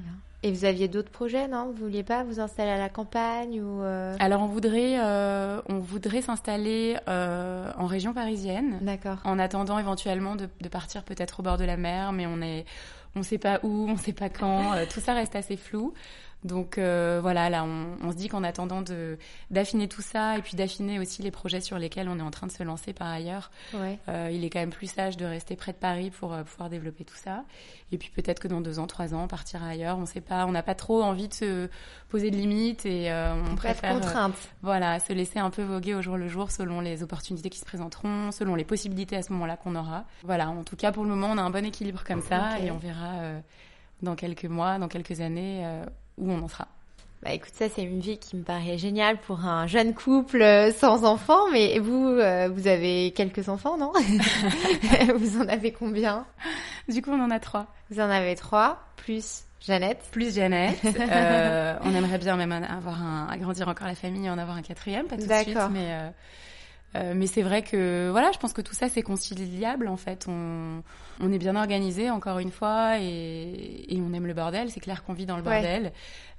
Et 0.45 0.53
vous 0.53 0.67
aviez 0.67 0.89
d'autres 0.89 1.11
projets, 1.11 1.49
non? 1.49 1.73
Vous 1.73 1.85
vouliez 1.85 2.03
pas 2.03 2.23
vous 2.23 2.39
installer 2.39 2.71
à 2.71 2.77
la 2.77 2.91
campagne 2.91 3.63
ou 3.63 3.83
euh? 3.83 4.15
Alors 4.21 4.43
on 4.43 4.47
voudrait, 4.47 5.01
euh, 5.01 5.63
on 5.71 5.79
voudrait 5.79 6.21
s'installer 6.21 6.99
euh, 7.09 7.71
en 7.79 7.87
région 7.87 8.13
parisienne. 8.13 8.79
D'accord. 8.83 9.17
En 9.25 9.39
attendant 9.39 9.79
éventuellement 9.79 10.37
de, 10.37 10.47
de 10.61 10.69
partir 10.69 11.03
peut-être 11.03 11.41
au 11.41 11.43
bord 11.43 11.57
de 11.57 11.65
la 11.65 11.79
mer, 11.79 12.13
mais 12.13 12.27
on 12.27 12.43
est, 12.43 12.67
on 13.17 13.23
sait 13.23 13.39
pas 13.39 13.59
où, 13.63 13.87
on 13.89 13.97
sait 13.97 14.13
pas 14.13 14.29
quand. 14.29 14.75
tout 14.93 15.01
ça 15.01 15.15
reste 15.15 15.35
assez 15.35 15.57
flou. 15.57 15.95
Donc 16.45 16.77
euh, 16.77 17.21
voilà, 17.23 17.49
là, 17.49 17.65
on, 17.65 18.13
se 18.13 18.17
dit 18.17 18.29
qu'en 18.29 18.45
attendant 18.45 18.83
de 18.83 19.19
d'affiner 19.51 19.89
tout 19.89 20.03
ça 20.03 20.37
et 20.37 20.43
puis 20.43 20.57
d'affiner 20.57 20.99
aussi 20.99 21.23
les 21.23 21.31
projets 21.31 21.63
sur 21.63 21.79
lesquels 21.79 22.07
on 22.09 22.19
est 22.19 22.23
en 22.23 22.31
train 22.31 22.47
de 22.47 22.53
se 22.53 22.63
lancer 22.63 22.93
par 22.93 23.09
ailleurs, 23.09 23.51
euh, 23.75 24.31
il 24.31 24.45
est 24.45 24.51
quand 24.51 24.61
même 24.61 24.71
plus 24.71 24.89
sage 24.89 25.17
de 25.17 25.25
rester 25.25 25.57
près 25.57 25.73
de 25.73 25.79
Paris 25.79 26.11
pour 26.11 26.35
euh, 26.35 26.45
pouvoir 26.45 26.69
développer 26.69 27.05
tout 27.05 27.17
ça. 27.17 27.45
Et 27.93 27.99
puis 27.99 28.11
peut-être 28.11 28.41
que 28.41 28.49
dans 28.49 28.61
deux 28.61 28.79
ans, 28.79 28.87
trois 28.87 29.15
ans, 29.15 29.27
partir 29.27 29.63
ailleurs. 29.63 29.99
On 29.99 30.05
sait 30.05 30.21
pas, 30.21 30.45
on 30.47 30.53
n'a 30.53 30.63
pas 30.63 30.75
trop 30.75 31.03
envie 31.03 31.29
de 31.29 31.35
se 31.35 31.71
poser 32.11 32.31
de 32.31 32.37
limites 32.37 32.85
et 32.85 33.11
on 33.51 33.57
préfère 33.57 33.99
voilà 34.63 35.01
se 35.01 35.13
laisser 35.13 35.39
un 35.39 35.51
peu 35.51 35.63
voguer 35.63 35.95
au 35.95 36.03
jour 36.03 36.17
le 36.17 36.29
jour 36.29 36.51
selon 36.51 36.81
les 36.81 37.03
opportunités 37.03 37.49
qui 37.49 37.59
se 37.59 37.65
présenteront, 37.65 38.33
selon 38.33 38.55
les 38.55 38.65
possibilités 38.65 39.17
à 39.17 39.23
ce 39.23 39.33
moment-là 39.33 39.57
qu'on 39.57 39.77
aura. 39.77 40.05
Voilà, 40.25 40.51
en 40.51 40.63
tout 40.63 40.77
cas 40.77 40.93
pour 40.93 41.05
le 41.05 41.11
moment, 41.11 41.29
on 41.31 41.39
a 41.39 41.43
un 41.43 41.51
bon 41.51 41.65
équilibre 41.65 42.05
comme 42.05 42.23
ça 42.23 42.59
et 42.61 42.71
on 42.71 42.79
verra 42.79 43.41
dans 44.03 44.15
quelques 44.15 44.45
mois, 44.45 44.79
dans 44.79 44.89
quelques 44.89 45.21
années 45.21 45.65
où 46.19 46.31
on 46.31 46.43
en 46.43 46.49
sera. 46.49 46.69
Bah 47.23 47.33
écoute, 47.33 47.53
ça 47.55 47.71
c'est 47.71 47.83
une 47.83 48.01
vie 48.01 48.19
qui 48.19 48.37
me 48.37 48.43
paraît 48.43 48.77
géniale 48.77 49.19
pour 49.19 49.47
un 49.47 49.67
jeune 49.67 49.95
couple 49.95 50.43
euh, 50.43 50.71
sans 50.73 51.05
enfants, 51.05 51.51
mais 51.51 51.79
vous, 51.79 52.07
euh, 52.07 52.51
vous 52.53 52.69
avez 52.69 53.13
quelques 53.13 53.49
enfants, 53.49 53.79
non? 53.79 53.93
Vous 55.17 55.41
en 55.41 55.49
avez 55.49 55.73
combien? 55.73 56.27
Du 56.89 57.01
coup, 57.01 57.13
on 57.13 57.21
en 57.21 57.31
a 57.31 57.41
trois. 57.41 57.67
Vous 57.91 57.99
en 58.01 58.11
avez 58.11 58.35
trois, 58.37 58.79
plus 58.97 59.45
Jeannette 59.67 60.07
Plus 60.11 60.35
Jeannette. 60.35 60.85
euh, 60.85 61.77
on 61.83 61.95
aimerait 61.95 62.19
bien 62.19 62.37
même 62.37 62.53
avoir 62.53 63.03
un, 63.03 63.29
agrandir 63.31 63.69
encore 63.69 63.87
la 63.87 63.95
famille 63.95 64.27
et 64.27 64.31
en 64.31 64.37
avoir 64.37 64.57
un 64.57 64.63
quatrième, 64.63 65.07
pas 65.07 65.17
tout 65.17 65.27
de 65.27 65.35
suite, 65.35 65.59
mais... 65.71 65.89
Euh, 65.93 66.11
euh, 66.97 67.13
mais 67.17 67.27
c'est 67.27 67.43
vrai 67.43 67.63
que 67.63 68.09
voilà, 68.11 68.31
je 68.33 68.39
pense 68.39 68.53
que 68.53 68.63
tout 68.63 68.75
ça 68.75 68.89
c'est 68.89 69.03
conciliable 69.03 69.89
en 69.89 69.97
fait. 69.97 70.27
On, 70.29 70.83
on 71.21 71.33
est 71.33 71.39
bien 71.39 71.57
organisé 71.57 72.11
encore 72.11 72.39
une 72.39 72.51
fois 72.53 72.99
et, 73.01 73.85
et 73.89 74.01
on 74.01 74.13
aime 74.13 74.27
le 74.27 74.35
bordel. 74.35 74.71
C'est 74.71 74.81
clair 74.81 75.05
qu'on 75.05 75.13
vit 75.13 75.27
dans 75.27 75.37
le 75.37 75.43
bordel. 75.43 75.93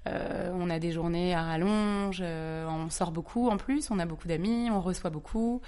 Euh, 0.08 0.52
on 0.54 0.70
a 0.70 0.78
des 0.78 0.92
journées 0.92 1.34
à 1.34 1.42
rallonge, 1.42 2.20
euh, 2.22 2.68
on 2.68 2.90
sort 2.90 3.12
beaucoup 3.12 3.50
en 3.50 3.58
plus, 3.58 3.90
on 3.90 3.98
a 3.98 4.06
beaucoup 4.06 4.28
d'amis, 4.28 4.70
on 4.70 4.80
reçoit 4.80 5.10
beaucoup, 5.10 5.62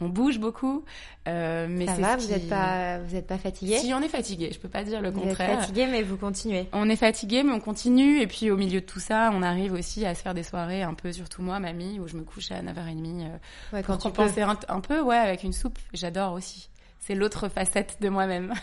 on 0.00 0.08
bouge 0.08 0.38
beaucoup. 0.38 0.84
Euh, 1.26 1.66
mais 1.68 1.86
ça 1.86 1.94
va, 1.94 2.16
vous 2.16 2.28
n'êtes 2.28 2.48
pas, 2.48 2.98
vous 2.98 3.16
êtes 3.16 3.26
pas 3.26 3.38
fatigué 3.38 3.78
Si 3.78 3.92
on 3.92 4.00
est 4.00 4.08
fatigué, 4.08 4.50
je 4.52 4.58
peux 4.60 4.68
pas 4.68 4.84
dire 4.84 5.00
le 5.00 5.10
vous 5.10 5.20
contraire. 5.20 5.50
Êtes 5.50 5.60
fatigué, 5.60 5.86
mais 5.90 6.02
vous 6.02 6.16
continuez. 6.16 6.68
On 6.72 6.88
est 6.88 6.96
fatigué, 6.96 7.42
mais 7.42 7.52
on 7.52 7.60
continue. 7.60 8.20
Et 8.20 8.26
puis 8.28 8.50
au 8.50 8.56
milieu 8.56 8.80
de 8.80 8.86
tout 8.86 9.00
ça, 9.00 9.30
on 9.34 9.42
arrive 9.42 9.72
aussi 9.72 10.06
à 10.06 10.14
se 10.14 10.22
faire 10.22 10.34
des 10.34 10.44
soirées 10.44 10.82
un 10.82 10.94
peu, 10.94 11.12
surtout 11.12 11.42
moi, 11.42 11.58
mamie, 11.58 11.98
où 11.98 12.06
je 12.06 12.16
me 12.16 12.22
couche 12.22 12.52
à 12.52 12.62
9h30 12.62 13.28
ouais, 13.72 13.82
pour 13.82 13.98
compenser 13.98 14.42
un, 14.42 14.56
un 14.68 14.80
peu, 14.80 15.00
ouais, 15.00 15.16
avec 15.16 15.42
une 15.42 15.52
soupe. 15.52 15.78
J'adore 15.92 16.32
aussi. 16.34 16.70
C'est 17.00 17.14
l'autre 17.14 17.48
facette 17.48 17.96
de 18.00 18.08
moi-même. 18.08 18.54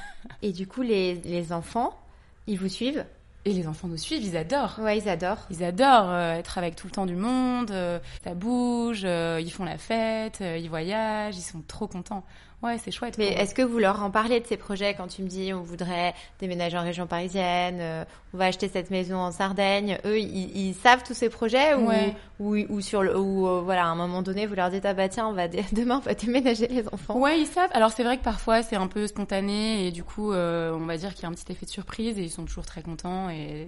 Et 0.41 0.53
du 0.53 0.67
coup, 0.67 0.84
les, 0.84 1.15
les 1.15 1.51
enfants, 1.51 1.93
ils 2.46 2.57
vous 2.57 2.69
suivent? 2.69 3.05
Et 3.48 3.54
les 3.54 3.66
enfants 3.66 3.88
nous 3.88 3.98
suivent, 3.98 4.24
ils 4.24 4.36
adorent. 4.36 4.77
Ouais, 4.80 4.98
ils 4.98 5.08
adorent. 5.08 5.48
Ils 5.50 5.63
adorent 5.63 6.12
euh, 6.12 6.34
être 6.34 6.58
avec 6.58 6.75
tout 6.75 6.88
le 6.88 6.92
temps 6.92 7.06
du 7.06 7.16
monde, 7.16 7.72
euh, 7.72 7.98
ça 8.22 8.34
bouge, 8.34 9.04
euh, 9.06 9.39
ils 9.42 9.51
font 9.51 9.63
la 9.63 9.77
fête, 9.77 10.42
ils 10.42 10.68
voyagent, 10.68 11.38
ils 11.38 11.42
sont 11.42 11.62
trop 11.66 11.88
contents. 11.88 12.25
Ouais, 12.64 12.80
c'est 12.84 12.90
chouette. 12.90 13.20
Mais 13.20 13.28
est-ce 13.28 13.54
que 13.54 13.62
vous 13.62 13.78
leur 13.78 14.02
en 14.02 14.10
parlez 14.10 14.40
de 14.40 14.48
ces 14.48 14.58
projets 14.58 14.96
quand 14.96 15.08
tu 15.08 15.22
me 15.22 15.28
dis 15.28 15.54
on 15.54 15.62
voudrait 15.62 16.16
déménager 16.40 16.76
en 16.76 16.82
région 16.82 17.06
parisienne, 17.06 17.78
euh, 17.80 18.04
on 18.34 18.38
va 18.38 18.46
acheter 18.46 18.68
cette 18.68 18.90
maison 18.90 19.18
en 19.18 19.32
Sardaigne 19.32 20.00
Eux, 20.06 20.20
ils, 20.20 20.74
savent 20.74 21.04
tous 21.04 21.14
ces 21.14 21.30
projets 21.30 21.76
ou, 21.76 21.92
ou, 22.40 22.56
ou, 22.70 22.82
sur 22.82 23.04
le, 23.04 23.16
ou 23.16 23.48
euh, 23.48 23.62
voilà, 23.62 23.84
à 23.84 23.88
un 23.88 23.96
moment 23.96 24.24
donné, 24.24 24.48
vous 24.48 24.56
leur 24.56 24.72
dites 24.72 24.86
ah 24.86 24.96
bah 24.96 25.08
tiens, 25.08 25.28
on 25.28 25.34
va 25.34 25.48
demain 25.72 25.98
on 25.98 26.00
va 26.00 26.16
déménager 26.16 26.68
les 26.68 26.88
enfants. 26.92 27.20
Ouais, 27.20 27.40
ils 27.40 27.46
savent. 27.46 27.70
Alors 27.74 27.92
c'est 27.92 28.04
vrai 28.04 28.18
que 28.18 28.24
parfois 28.24 28.64
c'est 28.64 28.76
un 28.76 28.88
peu 28.88 29.06
spontané 29.06 29.86
et 29.86 29.92
du 29.92 30.04
coup, 30.04 30.32
euh, 30.32 30.72
on 30.74 30.86
va 30.88 30.98
dire 30.98 31.14
qu'il 31.14 31.24
y 31.24 31.26
a 31.28 31.30
un 31.30 31.34
petit 31.34 31.52
effet 31.52 31.68
de 31.68 31.72
surprise 31.72 32.18
et 32.18 32.24
ils 32.24 32.32
sont 32.32 32.46
toujours 32.46 32.66
très 32.66 32.82
contents 32.82 33.30
et 33.30 33.68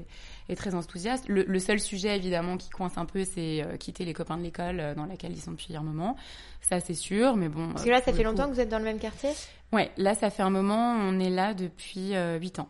est 0.49 0.55
très 0.55 0.75
enthousiaste. 0.75 1.25
Le, 1.27 1.59
seul 1.59 1.79
sujet 1.79 2.15
évidemment 2.15 2.57
qui 2.57 2.69
coince 2.69 2.97
un 2.97 3.05
peu, 3.05 3.23
c'est 3.23 3.63
euh, 3.63 3.77
quitter 3.77 4.05
les 4.05 4.13
copains 4.13 4.37
de 4.37 4.43
l'école 4.43 4.79
euh, 4.79 4.95
dans 4.95 5.05
laquelle 5.05 5.31
ils 5.31 5.41
sont 5.41 5.51
depuis 5.51 5.75
un 5.75 5.83
moment. 5.83 6.15
Ça 6.61 6.79
c'est 6.79 6.93
sûr, 6.93 7.35
mais 7.35 7.49
bon. 7.49 7.71
Parce 7.73 7.85
que 7.85 7.89
là, 7.89 8.01
ça 8.01 8.13
fait 8.13 8.23
longtemps 8.23 8.47
que 8.47 8.53
vous 8.53 8.59
êtes 8.59 8.69
dans 8.69 8.79
le 8.79 8.83
même 8.83 8.99
quartier? 8.99 9.29
Ouais, 9.71 9.91
là 9.97 10.15
ça 10.15 10.29
fait 10.29 10.43
un 10.43 10.49
moment. 10.49 10.95
On 11.01 11.19
est 11.19 11.29
là 11.29 11.53
depuis 11.53 12.09
8 12.09 12.15
euh, 12.15 12.61
ans. 12.61 12.69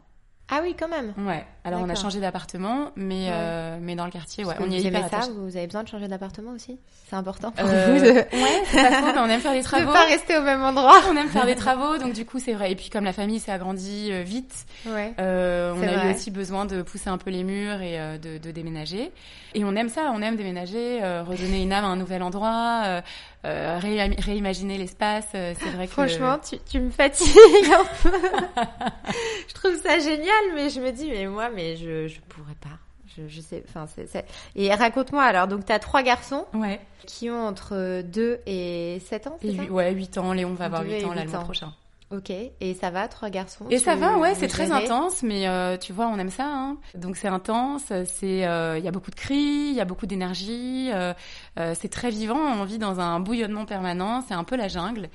Ah 0.51 0.59
oui, 0.63 0.75
quand 0.77 0.87
même. 0.87 1.13
Ouais. 1.17 1.45
Alors 1.63 1.81
on 1.81 1.89
a 1.89 1.95
changé 1.95 2.19
d'appartement, 2.19 2.91
mais 2.95 3.27
euh, 3.29 3.77
mais 3.81 3.95
dans 3.95 4.05
le 4.05 4.11
quartier, 4.11 4.45
ouais. 4.45 4.55
on 4.59 4.69
y 4.71 4.77
est 4.77 5.09
ça. 5.09 5.21
Vous 5.37 5.55
avez 5.55 5.67
besoin 5.67 5.83
de 5.83 5.87
changer 5.87 6.07
d'appartement 6.07 6.51
aussi? 6.51 6.79
C'est 7.07 7.15
important 7.15 7.51
pour 7.51 7.67
euh, 7.67 7.93
vous. 7.93 8.05
De... 8.05 8.11
Ouais, 8.11 8.63
c'est 8.65 8.81
pas 8.81 8.91
faux. 9.01 9.05
Mais 9.13 9.19
on 9.19 9.25
aime 9.27 9.41
faire 9.41 9.53
des 9.53 9.61
travaux. 9.63 9.87
De 9.87 9.93
pas 9.93 10.05
rester 10.05 10.37
au 10.37 10.41
même 10.41 10.63
endroit. 10.63 10.99
On 11.09 11.17
aime 11.17 11.27
faire 11.27 11.45
des 11.45 11.55
travaux, 11.55 11.97
donc 11.97 12.13
du 12.13 12.25
coup 12.25 12.39
c'est 12.39 12.53
vrai. 12.53 12.71
Et 12.71 12.75
puis 12.75 12.89
comme 12.89 13.03
la 13.03 13.13
famille 13.13 13.39
s'est 13.39 13.51
agrandie 13.51 14.09
euh, 14.11 14.23
vite, 14.23 14.65
ouais. 14.87 15.13
euh, 15.19 15.73
on 15.75 15.83
a 15.83 15.91
vrai. 15.91 16.07
eu 16.07 16.15
aussi 16.15 16.31
besoin 16.31 16.65
de 16.65 16.81
pousser 16.81 17.09
un 17.09 17.17
peu 17.17 17.29
les 17.29 17.43
murs 17.43 17.81
et 17.81 17.99
euh, 17.99 18.17
de, 18.17 18.37
de, 18.37 18.51
déménager. 18.51 19.11
Et 19.53 19.63
on 19.65 19.75
aime 19.75 19.89
ça. 19.89 20.11
On 20.13 20.21
aime 20.21 20.35
déménager, 20.35 21.03
euh, 21.03 21.23
redonner 21.23 21.61
une 21.61 21.73
âme 21.73 21.85
à 21.85 21.87
un 21.87 21.95
nouvel 21.95 22.23
endroit. 22.23 23.01
Euh, 23.45 23.79
réimaginer 23.79 24.77
l'espace. 24.77 25.27
c'est 25.31 25.53
vrai 25.53 25.87
que 25.87 25.93
franchement, 25.93 26.37
tu, 26.39 26.57
tu 26.69 26.79
me 26.81 26.89
fatigues 26.89 27.31
un 27.71 27.85
peu. 28.03 28.11
je 29.47 29.53
trouve 29.53 29.75
ça 29.81 29.97
génial, 29.99 30.53
mais 30.55 30.69
je 30.69 30.81
me 30.81 30.91
dis 30.91 31.09
mais 31.09 31.25
moi, 31.25 31.49
mais 31.49 31.77
je 31.77 32.07
je 32.07 32.19
pourrais 32.21 32.55
pas. 32.59 32.77
Je, 33.17 33.27
je 33.27 33.41
sais, 33.41 33.63
enfin, 33.67 33.87
c'est, 33.87 34.25
Et 34.55 34.73
raconte-moi 34.73 35.23
alors, 35.23 35.47
donc 35.47 35.65
tu 35.65 35.71
as 35.71 35.79
trois 35.79 36.03
garçons 36.03 36.45
ouais. 36.53 36.79
qui 37.05 37.29
ont 37.29 37.47
entre 37.47 38.01
2 38.01 38.39
et 38.45 39.01
7 39.07 39.27
ans, 39.27 39.37
c'est 39.41 39.55
ça? 39.55 39.63
Ouais, 39.63 39.91
8 39.93 40.17
ans. 40.17 40.33
Léon 40.33 40.53
va 40.53 40.65
avoir 40.65 40.83
8 40.83 41.05
ans 41.05 41.13
l'année 41.13 41.31
prochaine. 41.31 41.69
Ok, 42.11 42.31
et 42.31 42.73
ça 42.73 42.89
va, 42.89 43.07
trois 43.07 43.29
garçons? 43.29 43.65
Et 43.69 43.77
ça 43.77 43.95
va, 43.95 44.17
ouais, 44.17 44.33
c'est 44.33 44.47
très 44.47 44.71
intense, 44.71 45.21
mais 45.21 45.47
euh, 45.47 45.77
tu 45.77 45.93
vois, 45.93 46.07
on 46.07 46.17
aime 46.17 46.31
ça. 46.31 46.47
Hein. 46.47 46.77
Donc 46.95 47.17
c'est 47.17 47.27
intense, 47.27 47.83
c'est, 48.05 48.47
euh, 48.47 48.79
il 48.79 48.83
y 48.83 48.87
a 48.87 48.91
beaucoup 48.91 49.11
de 49.11 49.15
cris, 49.15 49.35
il 49.69 49.75
y 49.75 49.79
a 49.79 49.85
beaucoup 49.85 50.07
d'énergie, 50.07 50.89
euh, 50.91 51.13
euh, 51.59 51.75
c'est 51.79 51.89
très 51.89 52.09
vivant, 52.09 52.39
on 52.39 52.63
vit 52.63 52.79
dans 52.79 52.99
un 52.99 53.19
bouillonnement 53.19 53.65
permanent, 53.65 54.23
c'est 54.27 54.33
un 54.33 54.43
peu 54.43 54.55
la 54.55 54.67
jungle. 54.67 55.09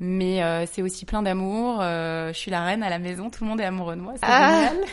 Mais 0.00 0.42
euh, 0.42 0.66
c'est 0.66 0.82
aussi 0.82 1.04
plein 1.04 1.22
d'amour. 1.22 1.80
je 1.80 2.32
suis 2.34 2.50
la 2.50 2.64
reine 2.64 2.82
à 2.82 2.90
la 2.90 2.98
maison, 2.98 3.30
tout 3.30 3.44
le 3.44 3.50
monde 3.50 3.60
est 3.60 3.64
amoureux 3.64 3.94
de 3.94 4.00
moi, 4.00 4.14
c'est 4.16 4.24
ah 4.24 4.68
génial. 4.70 4.84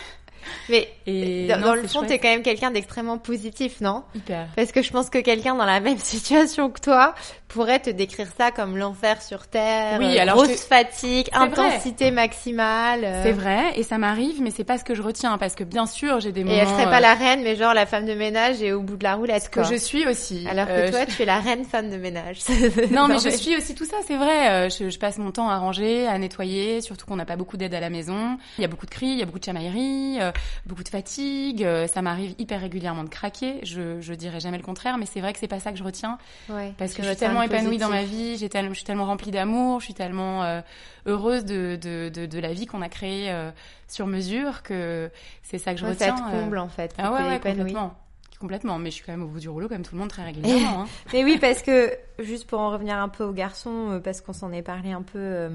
Mais 0.69 0.87
et 1.05 1.47
dans, 1.47 1.73
le 1.73 1.87
fond, 1.87 2.03
t'es 2.03 2.19
quand 2.19 2.29
même 2.29 2.43
quelqu'un 2.43 2.71
d'extrêmement 2.71 3.17
positif, 3.17 3.81
non? 3.81 4.03
Hyper. 4.15 4.47
Parce 4.55 4.71
que 4.71 4.81
je 4.81 4.91
pense 4.91 5.09
que 5.09 5.19
quelqu'un 5.19 5.55
dans 5.55 5.65
la 5.65 5.79
même 5.79 5.97
situation 5.97 6.69
que 6.69 6.79
toi 6.79 7.15
pourrait 7.47 7.79
te 7.79 7.89
décrire 7.89 8.27
ça 8.37 8.51
comme 8.51 8.77
l'enfer 8.77 9.21
sur 9.23 9.47
terre, 9.47 9.99
oui, 9.99 10.19
alors 10.19 10.35
grosse 10.35 10.63
fatigue, 10.65 11.27
intensité 11.33 12.11
maximale. 12.11 13.03
Euh. 13.03 13.23
C'est 13.23 13.31
vrai, 13.31 13.71
et 13.75 13.81
ça 13.81 13.97
m'arrive, 13.97 14.39
mais 14.39 14.51
c'est 14.51 14.63
pas 14.63 14.77
ce 14.77 14.83
que 14.83 14.93
je 14.93 15.01
retiens, 15.01 15.39
parce 15.39 15.55
que 15.55 15.63
bien 15.63 15.87
sûr, 15.87 16.19
j'ai 16.19 16.31
des 16.31 16.43
moments. 16.43 16.55
Et 16.55 16.59
elle 16.59 16.67
serait 16.67 16.83
pas 16.83 16.97
euh, 16.97 17.01
la 17.01 17.15
reine, 17.15 17.41
mais 17.43 17.55
genre 17.55 17.73
la 17.73 17.87
femme 17.87 18.05
de 18.05 18.13
ménage 18.13 18.61
et 18.61 18.71
au 18.71 18.81
bout 18.81 18.97
de 18.97 19.03
la 19.03 19.15
roulette. 19.15 19.43
Ce 19.43 19.49
que 19.49 19.63
je 19.63 19.75
suis 19.75 20.07
aussi. 20.07 20.45
Alors 20.47 20.67
que 20.67 20.73
euh, 20.73 20.91
toi, 20.91 21.07
tu 21.07 21.23
es 21.23 21.25
la 21.25 21.39
reine 21.39 21.65
femme 21.65 21.89
de 21.89 21.97
ménage. 21.97 22.41
non, 22.91 23.07
mais 23.09 23.17
je 23.17 23.29
suis 23.29 23.57
aussi 23.57 23.73
tout 23.73 23.85
ça, 23.85 23.97
c'est 24.05 24.17
vrai. 24.17 24.69
Je, 24.69 24.89
je, 24.89 24.99
passe 24.99 25.17
mon 25.17 25.31
temps 25.31 25.49
à 25.49 25.57
ranger, 25.57 26.07
à 26.07 26.17
nettoyer, 26.19 26.81
surtout 26.81 27.07
qu'on 27.07 27.15
n'a 27.15 27.25
pas 27.25 27.35
beaucoup 27.35 27.57
d'aide 27.57 27.73
à 27.73 27.79
la 27.79 27.89
maison. 27.89 28.37
Il 28.59 28.61
y 28.61 28.65
a 28.65 28.67
beaucoup 28.67 28.85
de 28.85 28.91
cris, 28.91 29.07
il 29.07 29.17
y 29.17 29.23
a 29.23 29.25
beaucoup 29.25 29.39
de 29.39 29.45
chamailleries 29.45 30.19
beaucoup 30.65 30.83
de 30.83 30.89
fatigue. 30.89 31.63
Euh, 31.63 31.87
ça 31.87 32.01
m'arrive 32.01 32.35
hyper 32.37 32.61
régulièrement 32.61 33.03
de 33.03 33.09
craquer. 33.09 33.59
Je, 33.63 34.01
je 34.01 34.13
dirais 34.13 34.39
jamais 34.39 34.57
le 34.57 34.63
contraire, 34.63 34.97
mais 34.97 35.05
c'est 35.05 35.21
vrai 35.21 35.33
que 35.33 35.39
c'est 35.39 35.47
pas 35.47 35.59
ça 35.59 35.71
que 35.71 35.77
je 35.77 35.83
retiens. 35.83 36.17
Ouais, 36.49 36.73
parce 36.77 36.93
que 36.93 37.03
je 37.03 37.07
suis 37.07 37.17
tellement 37.17 37.41
épanouie 37.41 37.77
dans 37.77 37.89
ma 37.89 38.03
vie, 38.03 38.37
j'ai 38.37 38.49
tellement, 38.49 38.71
je 38.71 38.75
suis 38.75 38.85
tellement 38.85 39.05
remplie 39.05 39.31
d'amour, 39.31 39.79
je 39.79 39.85
suis 39.85 39.93
tellement 39.93 40.43
euh, 40.43 40.61
heureuse 41.05 41.45
de, 41.45 41.77
de, 41.81 42.09
de, 42.09 42.25
de, 42.25 42.39
la 42.39 42.53
vie 42.53 42.65
qu'on 42.65 42.81
a 42.81 42.89
créée 42.89 43.31
euh, 43.31 43.51
sur 43.87 44.07
mesure 44.07 44.63
que 44.63 45.09
c'est 45.43 45.57
ça 45.57 45.73
que 45.73 45.79
je 45.79 45.85
retiens. 45.85 46.17
Ça 46.17 46.23
te 46.23 46.31
comble 46.31 46.57
en 46.57 46.69
fait. 46.69 46.93
Ah 46.97 47.11
ouais, 47.11 47.27
ouais 47.27 47.39
complètement. 47.39 47.95
Complètement, 48.39 48.79
mais 48.79 48.89
je 48.89 48.95
suis 48.95 49.03
quand 49.03 49.11
même 49.11 49.23
au 49.23 49.27
bout 49.27 49.41
du 49.41 49.49
rouleau 49.49 49.67
comme 49.67 49.81
tout 49.81 49.95
le 49.95 49.99
monde 49.99 50.09
très 50.09 50.23
régulièrement. 50.25 50.83
Hein. 50.83 50.87
mais 51.11 51.25
oui, 51.25 51.37
parce 51.41 51.61
que 51.61 51.91
juste 52.19 52.47
pour 52.47 52.59
en 52.61 52.71
revenir 52.71 52.97
un 52.97 53.09
peu 53.09 53.25
aux 53.25 53.33
garçons, 53.33 53.99
parce 54.01 54.21
qu'on 54.21 54.31
s'en 54.31 54.53
est 54.53 54.61
parlé 54.61 54.93
un 54.93 55.01
peu 55.01 55.49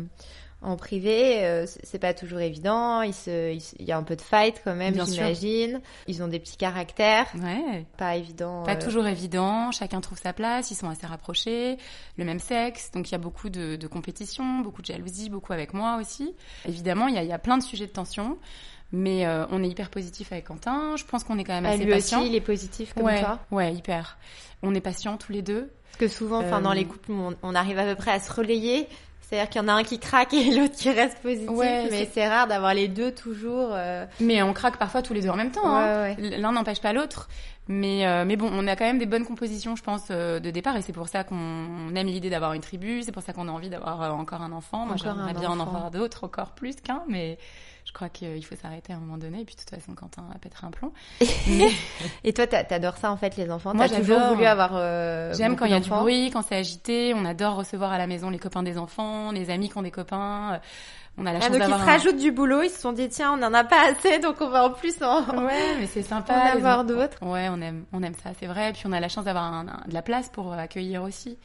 en 0.64 0.76
privé, 0.76 1.44
euh, 1.44 1.66
c'est 1.82 1.98
pas 1.98 2.14
toujours 2.14 2.40
évident. 2.40 3.02
Il, 3.02 3.12
se, 3.12 3.52
il, 3.52 3.84
y 3.84 3.92
a 3.92 3.98
un 3.98 4.02
peu 4.02 4.16
de 4.16 4.22
fight 4.22 4.60
quand 4.64 4.74
même, 4.74 4.94
j'imagine. 5.04 5.80
Ils 6.06 6.22
ont 6.22 6.28
des 6.28 6.40
petits 6.40 6.56
caractères. 6.56 7.26
Ouais. 7.36 7.84
Pas 7.98 8.16
évident. 8.16 8.64
Pas 8.64 8.76
euh. 8.76 8.80
toujours 8.80 9.06
évident. 9.06 9.70
Chacun 9.72 10.00
trouve 10.00 10.18
sa 10.18 10.32
place. 10.32 10.70
Ils 10.70 10.74
sont 10.74 10.88
assez 10.88 11.06
rapprochés. 11.06 11.76
Le 12.16 12.24
même 12.24 12.40
sexe. 12.40 12.90
Donc 12.92 13.10
il 13.10 13.12
y 13.12 13.14
a 13.14 13.18
beaucoup 13.18 13.50
de, 13.50 13.76
de 13.76 13.86
compétition, 13.86 14.60
beaucoup 14.60 14.80
de 14.80 14.86
jalousie, 14.86 15.28
beaucoup 15.28 15.52
avec 15.52 15.74
moi 15.74 15.98
aussi. 16.00 16.34
Évidemment, 16.66 17.08
il 17.08 17.14
y 17.14 17.18
a, 17.18 17.22
il 17.22 17.28
y 17.28 17.32
a 17.32 17.38
plein 17.38 17.58
de 17.58 17.62
sujets 17.62 17.86
de 17.86 17.92
tension. 17.92 18.38
Mais 18.92 19.26
euh, 19.26 19.44
on 19.50 19.62
est 19.62 19.68
hyper 19.68 19.90
positif 19.90 20.32
avec 20.32 20.46
Quentin. 20.46 20.96
Je 20.96 21.04
pense 21.04 21.24
qu'on 21.24 21.38
est 21.38 21.44
quand 21.44 21.54
même 21.54 21.66
ah, 21.66 21.70
assez 21.70 21.84
lui 21.84 21.92
patient. 21.92 22.20
Aussi, 22.20 22.30
il 22.30 22.34
est 22.34 22.40
positif 22.40 22.94
comme 22.94 23.04
ouais, 23.04 23.20
toi. 23.20 23.40
Ouais, 23.50 23.72
hyper. 23.74 24.18
On 24.62 24.74
est 24.74 24.80
patient 24.80 25.16
tous 25.16 25.32
les 25.32 25.42
deux. 25.42 25.70
Parce 25.84 25.96
que 25.98 26.08
souvent, 26.08 26.40
enfin, 26.40 26.60
dans 26.60 26.72
les 26.72 26.86
couples, 26.86 27.12
on, 27.12 27.34
on, 27.42 27.54
arrive 27.54 27.78
à 27.78 27.84
peu 27.84 27.94
près 27.94 28.12
à 28.12 28.20
se 28.20 28.32
relayer. 28.32 28.88
C'est-à-dire 29.28 29.48
qu'il 29.48 29.62
y 29.62 29.64
en 29.64 29.68
a 29.68 29.72
un 29.72 29.84
qui 29.84 29.98
craque 29.98 30.34
et 30.34 30.54
l'autre 30.58 30.74
qui 30.74 30.90
reste 30.90 31.18
positif, 31.18 31.50
mais 31.50 32.08
c'est 32.12 32.28
rare 32.28 32.46
d'avoir 32.46 32.74
les 32.74 32.88
deux 32.88 33.12
toujours. 33.12 33.70
Euh... 33.72 34.06
Mais 34.20 34.42
on 34.42 34.52
craque 34.52 34.76
parfois 34.76 35.02
tous 35.02 35.14
les 35.14 35.22
deux 35.22 35.30
en 35.30 35.36
même 35.36 35.50
temps. 35.50 35.66
Hein. 35.66 36.14
L'un 36.18 36.52
n'empêche 36.52 36.80
pas 36.80 36.92
l'autre. 36.92 37.28
Mais 37.66 38.06
euh, 38.06 38.24
mais 38.26 38.36
bon, 38.36 38.50
on 38.52 38.66
a 38.66 38.76
quand 38.76 38.84
même 38.84 38.98
des 38.98 39.06
bonnes 39.06 39.24
compositions, 39.24 39.74
je 39.74 39.82
pense, 39.82 40.08
euh, 40.10 40.38
de 40.38 40.50
départ, 40.50 40.76
et 40.76 40.82
c'est 40.82 40.92
pour 40.92 41.08
ça 41.08 41.24
qu'on 41.24 41.94
aime 41.94 42.06
l'idée 42.06 42.28
d'avoir 42.28 42.52
une 42.52 42.60
tribu. 42.60 43.02
C'est 43.02 43.12
pour 43.12 43.22
ça 43.22 43.32
qu'on 43.32 43.48
a 43.48 43.50
envie 43.50 43.70
d'avoir 43.70 44.02
euh, 44.02 44.10
encore 44.10 44.42
un 44.42 44.52
enfant. 44.52 44.84
Moi, 44.84 44.96
j'aimerais 44.96 45.32
bien 45.32 45.50
en 45.50 45.60
avoir 45.60 45.90
d'autres, 45.90 46.24
encore 46.24 46.50
plus 46.50 46.76
qu'un, 46.76 47.02
mais 47.08 47.38
crois 47.94 48.08
qu'il 48.08 48.44
faut 48.44 48.56
s'arrêter 48.56 48.92
à 48.92 48.96
un 48.96 48.98
moment 48.98 49.16
donné. 49.16 49.40
Et 49.40 49.44
puis, 49.44 49.54
de 49.54 49.60
toute 49.60 49.70
façon, 49.70 49.94
Quentin 49.94 50.24
pètera 50.40 50.66
un 50.66 50.70
plomb. 50.70 50.92
et 52.24 52.32
toi, 52.32 52.46
t'adores 52.46 52.96
ça, 52.96 53.10
en 53.10 53.16
fait, 53.16 53.36
les 53.36 53.50
enfants? 53.50 53.74
Moi, 53.74 53.86
j'ai 53.86 54.00
toujours 54.00 54.20
voulu 54.28 54.44
avoir 54.44 54.72
euh, 54.74 55.32
J'aime 55.34 55.56
quand 55.56 55.64
il 55.64 55.72
y 55.72 55.74
a 55.74 55.80
du 55.80 55.88
bruit, 55.88 56.30
quand 56.30 56.42
c'est 56.42 56.56
agité. 56.56 57.14
On 57.14 57.24
adore 57.24 57.56
recevoir 57.56 57.92
à 57.92 57.98
la 57.98 58.06
maison 58.06 58.30
les 58.30 58.38
copains 58.38 58.62
des 58.62 58.76
enfants, 58.76 59.30
les 59.32 59.50
amis 59.50 59.70
qui 59.70 59.78
ont 59.78 59.82
des 59.82 59.90
copains. 59.90 60.60
On 61.16 61.26
a 61.26 61.32
la 61.32 61.38
ah, 61.38 61.42
chance 61.42 61.52
donc 61.52 61.62
ils 61.68 61.74
se 61.74 61.84
rajoutent 61.84 62.16
du 62.16 62.32
boulot, 62.32 62.62
ils 62.62 62.70
se 62.70 62.80
sont 62.80 62.92
dit 62.92 63.08
tiens, 63.08 63.34
on 63.34 63.36
n'en 63.36 63.54
a 63.54 63.62
pas 63.62 63.90
assez, 63.90 64.18
donc 64.18 64.40
on 64.40 64.48
va 64.48 64.64
en 64.64 64.70
plus 64.70 65.00
en 65.00 65.22
Ouais, 65.46 65.76
mais 65.78 65.86
c'est 65.86 66.02
sympa. 66.02 66.34
en 66.52 66.56
avoir 66.56 66.84
d'autres. 66.84 67.18
Ouais, 67.22 67.48
on 67.50 67.60
aime 67.60 67.84
on 67.92 68.02
aime 68.02 68.14
ça, 68.14 68.30
c'est 68.40 68.46
vrai. 68.46 68.70
Et 68.70 68.72
puis 68.72 68.82
on 68.86 68.92
a 68.92 68.98
la 68.98 69.08
chance 69.08 69.24
d'avoir 69.24 69.64
de 69.64 69.94
la 69.94 70.02
place 70.02 70.28
pour 70.28 70.52
accueillir 70.52 71.02
aussi. 71.02 71.38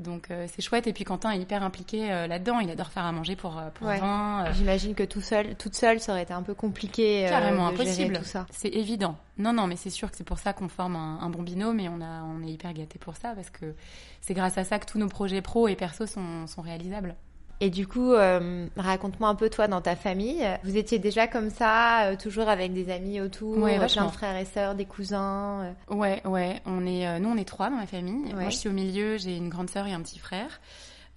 Donc 0.00 0.30
euh, 0.30 0.46
c'est 0.48 0.62
chouette. 0.62 0.86
Et 0.86 0.92
puis 0.92 1.04
Quentin 1.04 1.30
est 1.30 1.38
hyper 1.38 1.62
impliqué 1.62 2.10
euh, 2.10 2.26
là-dedans. 2.26 2.60
Il 2.60 2.70
adore 2.70 2.88
faire 2.88 3.04
à 3.04 3.12
manger 3.12 3.36
pour, 3.36 3.58
euh, 3.58 3.70
pour 3.74 3.86
ouais. 3.86 3.98
20. 3.98 4.52
J'imagine 4.52 4.94
que 4.94 5.02
tout 5.02 5.20
seul, 5.20 5.54
toute 5.56 5.74
seule, 5.74 6.00
ça 6.00 6.12
aurait 6.12 6.22
été 6.22 6.32
un 6.32 6.42
peu 6.42 6.54
compliqué. 6.54 7.26
Carrément 7.28 7.68
de 7.70 7.74
impossible. 7.74 8.18
tout 8.18 8.24
ça. 8.24 8.46
C'est 8.50 8.68
évident. 8.68 9.16
Non, 9.38 9.52
non, 9.52 9.66
mais 9.66 9.76
c'est 9.76 9.90
sûr 9.90 10.10
que 10.10 10.16
c'est 10.16 10.24
pour 10.24 10.38
ça 10.38 10.52
qu'on 10.52 10.68
forme 10.68 10.96
un, 10.96 11.20
un, 11.20 11.30
bon 11.30 11.42
binôme 11.42 11.80
et 11.80 11.88
on 11.88 12.00
a, 12.00 12.22
on 12.22 12.42
est 12.42 12.50
hyper 12.50 12.72
gâtés 12.74 12.98
pour 12.98 13.16
ça 13.16 13.34
parce 13.34 13.50
que 13.50 13.74
c'est 14.20 14.34
grâce 14.34 14.58
à 14.58 14.64
ça 14.64 14.78
que 14.78 14.86
tous 14.86 14.98
nos 14.98 15.08
projets 15.08 15.40
pro 15.40 15.68
et 15.68 15.76
perso 15.76 16.06
sont, 16.06 16.46
sont 16.46 16.60
réalisables. 16.60 17.14
Et 17.62 17.68
du 17.68 17.86
coup, 17.86 18.12
euh, 18.12 18.66
raconte-moi 18.76 19.28
un 19.28 19.34
peu 19.34 19.50
toi 19.50 19.68
dans 19.68 19.82
ta 19.82 19.94
famille. 19.94 20.42
Vous 20.64 20.78
étiez 20.78 20.98
déjà 20.98 21.26
comme 21.26 21.50
ça, 21.50 22.06
euh, 22.06 22.16
toujours 22.16 22.48
avec 22.48 22.72
des 22.72 22.90
amis 22.90 23.20
autour, 23.20 23.58
ouais, 23.58 23.76
plein 23.76 24.06
de 24.06 24.10
frères 24.10 24.36
et 24.36 24.46
sœurs, 24.46 24.74
des 24.74 24.86
cousins. 24.86 25.74
Euh... 25.90 25.94
Ouais, 25.94 26.22
ouais. 26.24 26.60
On 26.64 26.86
est, 26.86 27.06
euh, 27.06 27.18
nous, 27.18 27.28
on 27.28 27.36
est 27.36 27.44
trois 27.44 27.68
dans 27.68 27.76
ma 27.76 27.86
famille. 27.86 28.32
Ouais. 28.32 28.40
Moi, 28.40 28.48
je 28.48 28.56
suis 28.56 28.68
au 28.70 28.72
milieu. 28.72 29.18
J'ai 29.18 29.36
une 29.36 29.50
grande 29.50 29.68
sœur 29.68 29.86
et 29.86 29.92
un 29.92 30.00
petit 30.00 30.18
frère. 30.18 30.60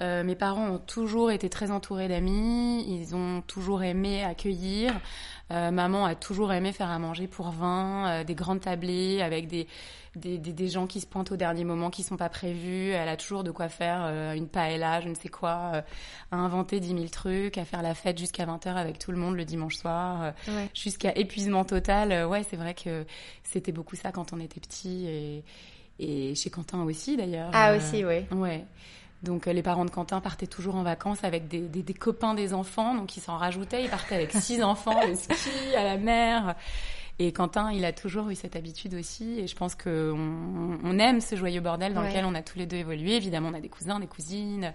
Euh, 0.01 0.23
mes 0.23 0.35
parents 0.35 0.67
ont 0.67 0.79
toujours 0.79 1.31
été 1.31 1.49
très 1.49 1.71
entourés 1.71 2.07
d'amis, 2.07 2.83
ils 2.87 3.15
ont 3.15 3.41
toujours 3.41 3.83
aimé 3.83 4.23
accueillir. 4.23 4.91
Euh, 5.51 5.71
maman 5.71 6.05
a 6.05 6.15
toujours 6.15 6.51
aimé 6.51 6.71
faire 6.71 6.89
à 6.89 6.99
manger 6.99 7.27
pour 7.27 7.51
20, 7.51 8.07
euh, 8.07 8.23
des 8.23 8.33
grandes 8.33 8.61
tablées 8.61 9.21
avec 9.21 9.47
des, 9.47 9.67
des, 10.15 10.37
des, 10.37 10.53
des, 10.53 10.67
gens 10.67 10.85
qui 10.87 11.01
se 11.01 11.07
pointent 11.07 11.31
au 11.31 11.35
dernier 11.37 11.63
moment, 11.63 11.89
qui 11.89 12.03
sont 12.03 12.17
pas 12.17 12.29
prévus. 12.29 12.91
Elle 12.91 13.09
a 13.09 13.17
toujours 13.17 13.43
de 13.43 13.51
quoi 13.51 13.67
faire 13.69 14.01
euh, 14.03 14.33
une 14.33 14.47
paella, 14.47 15.01
je 15.01 15.09
ne 15.09 15.15
sais 15.15 15.29
quoi, 15.29 15.71
euh, 15.73 15.81
à 16.31 16.35
inventer 16.37 16.79
10 16.79 16.87
000 16.89 16.99
trucs, 17.07 17.57
à 17.57 17.65
faire 17.65 17.81
la 17.81 17.95
fête 17.95 18.17
jusqu'à 18.17 18.45
20h 18.45 18.75
avec 18.75 18.99
tout 18.99 19.11
le 19.11 19.17
monde 19.17 19.35
le 19.35 19.45
dimanche 19.45 19.75
soir, 19.75 20.33
Ouais. 20.47 20.69
jusqu'à 20.73 21.13
épuisement 21.17 21.63
total. 21.65 22.25
ouais, 22.27 22.43
c'est 22.49 22.57
vrai 22.57 22.73
que 22.75 23.05
c'était 23.43 23.71
beaucoup 23.71 23.95
ça 23.95 24.11
quand 24.11 24.33
on 24.33 24.39
était 24.39 24.59
petit 24.59 25.05
et, 25.07 25.43
et 25.99 26.35
chez 26.35 26.49
Quentin 26.49 26.83
aussi 26.83 27.17
d'ailleurs. 27.17 27.49
Ah 27.53 27.71
Euh, 27.71 27.77
aussi, 27.77 28.03
oui. 28.05 28.25
Ouais. 28.31 28.63
Donc 29.23 29.47
euh, 29.47 29.53
les 29.53 29.63
parents 29.63 29.85
de 29.85 29.89
Quentin 29.89 30.19
partaient 30.19 30.47
toujours 30.47 30.75
en 30.75 30.83
vacances 30.83 31.23
avec 31.23 31.47
des, 31.47 31.61
des, 31.61 31.81
des 31.81 31.93
copains 31.93 32.33
des 32.33 32.53
enfants, 32.53 32.93
donc 32.93 33.15
ils 33.15 33.21
s'en 33.21 33.37
rajoutaient. 33.37 33.83
Ils 33.83 33.89
partaient 33.89 34.15
avec 34.15 34.31
six 34.33 34.61
enfants 34.63 34.99
au 35.09 35.15
ski, 35.15 35.75
à 35.77 35.83
la 35.83 35.97
mer. 35.97 36.55
Et 37.19 37.31
Quentin, 37.31 37.71
il 37.71 37.85
a 37.85 37.91
toujours 37.93 38.29
eu 38.29 38.35
cette 38.35 38.55
habitude 38.55 38.95
aussi. 38.95 39.39
Et 39.39 39.47
je 39.47 39.55
pense 39.55 39.75
que 39.75 40.11
on, 40.83 40.99
aime 40.99 41.21
ce 41.21 41.35
joyeux 41.35 41.61
bordel 41.61 41.93
dans 41.93 42.01
Ouais. 42.01 42.07
lequel 42.09 42.25
on 42.25 42.33
a 42.35 42.41
tous 42.41 42.57
les 42.57 42.65
deux 42.65 42.77
évolué. 42.77 43.15
Évidemment, 43.15 43.49
on 43.51 43.53
a 43.53 43.59
des 43.61 43.69
cousins, 43.69 43.99
des 43.99 44.07
cousines. 44.07 44.73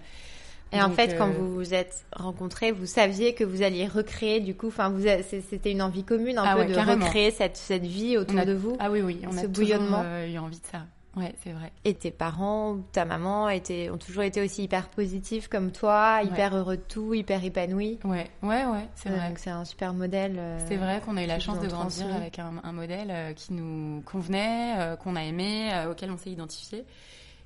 Et 0.71 0.81
en 0.81 0.91
fait, 0.91 1.17
quand 1.17 1.27
euh, 1.29 1.31
vous 1.31 1.53
vous 1.55 1.73
êtes 1.73 2.05
rencontrés, 2.15 2.71
vous 2.71 2.85
saviez 2.85 3.33
que 3.33 3.43
vous 3.43 3.63
alliez 3.63 3.87
recréer, 3.87 4.39
du 4.39 4.53
coup, 4.55 4.67
enfin, 4.67 4.89
vous, 4.89 5.01
c'était 5.27 5.71
une 5.71 5.81
envie 5.81 6.03
commune 6.03 6.37
un 6.37 6.43
Ah 6.45 6.53
peu 6.55 6.61
ouais, 6.61 6.67
de 6.67 6.75
carrément. 6.75 7.05
recréer 7.05 7.31
cette, 7.31 7.57
cette 7.57 7.85
vie 7.85 8.17
autour 8.17 8.37
a- 8.39 8.45
de 8.45 8.53
vous. 8.53 8.77
Ah 8.79 8.91
oui, 8.91 9.01
oui, 9.01 9.19
on 9.27 9.31
Ce 9.31 9.45
a 9.45 9.47
bouillonnement. 9.47 9.87
toujours 9.97 10.01
euh, 10.05 10.27
eu 10.31 10.37
envie 10.37 10.59
de 10.59 10.65
ça. 10.71 10.85
Ouais, 11.17 11.33
c'est 11.43 11.51
vrai. 11.51 11.71
Et 11.85 11.95
tes 11.95 12.11
parents, 12.11 12.77
ta 12.91 13.03
maman 13.03 13.49
étaient, 13.49 13.89
ont 13.89 13.97
toujours 13.97 14.23
été 14.23 14.41
aussi 14.41 14.63
hyper 14.63 14.87
positifs 14.89 15.47
comme 15.47 15.71
toi, 15.71 16.21
hyper 16.23 16.55
heureux 16.55 16.77
de 16.77 16.81
tout, 16.81 17.13
hyper 17.13 17.43
épanouis. 17.43 17.97
Ouais, 18.03 18.29
ouais, 18.43 18.65
ouais, 18.65 18.87
c'est 18.95 19.09
vrai. 19.09 19.27
Donc 19.29 19.39
c'est 19.39 19.49
un 19.49 19.65
super 19.65 19.93
modèle. 19.93 20.35
euh, 20.37 20.59
C'est 20.67 20.77
vrai 20.77 21.01
qu'on 21.03 21.17
a 21.17 21.23
eu 21.23 21.27
la 21.27 21.39
chance 21.39 21.59
de 21.59 21.67
grandir 21.67 22.05
transmis. 22.05 22.15
avec 22.21 22.37
un, 22.39 22.53
un 22.63 22.71
modèle 22.71 23.09
euh, 23.09 23.33
qui 23.33 23.53
nous 23.53 24.01
convenait, 24.05 24.75
euh, 24.77 24.95
qu'on 24.95 25.15
a 25.15 25.23
aimé, 25.23 25.71
auquel 25.89 26.11
on 26.11 26.17
s'est 26.17 26.29
identifié. 26.29 26.85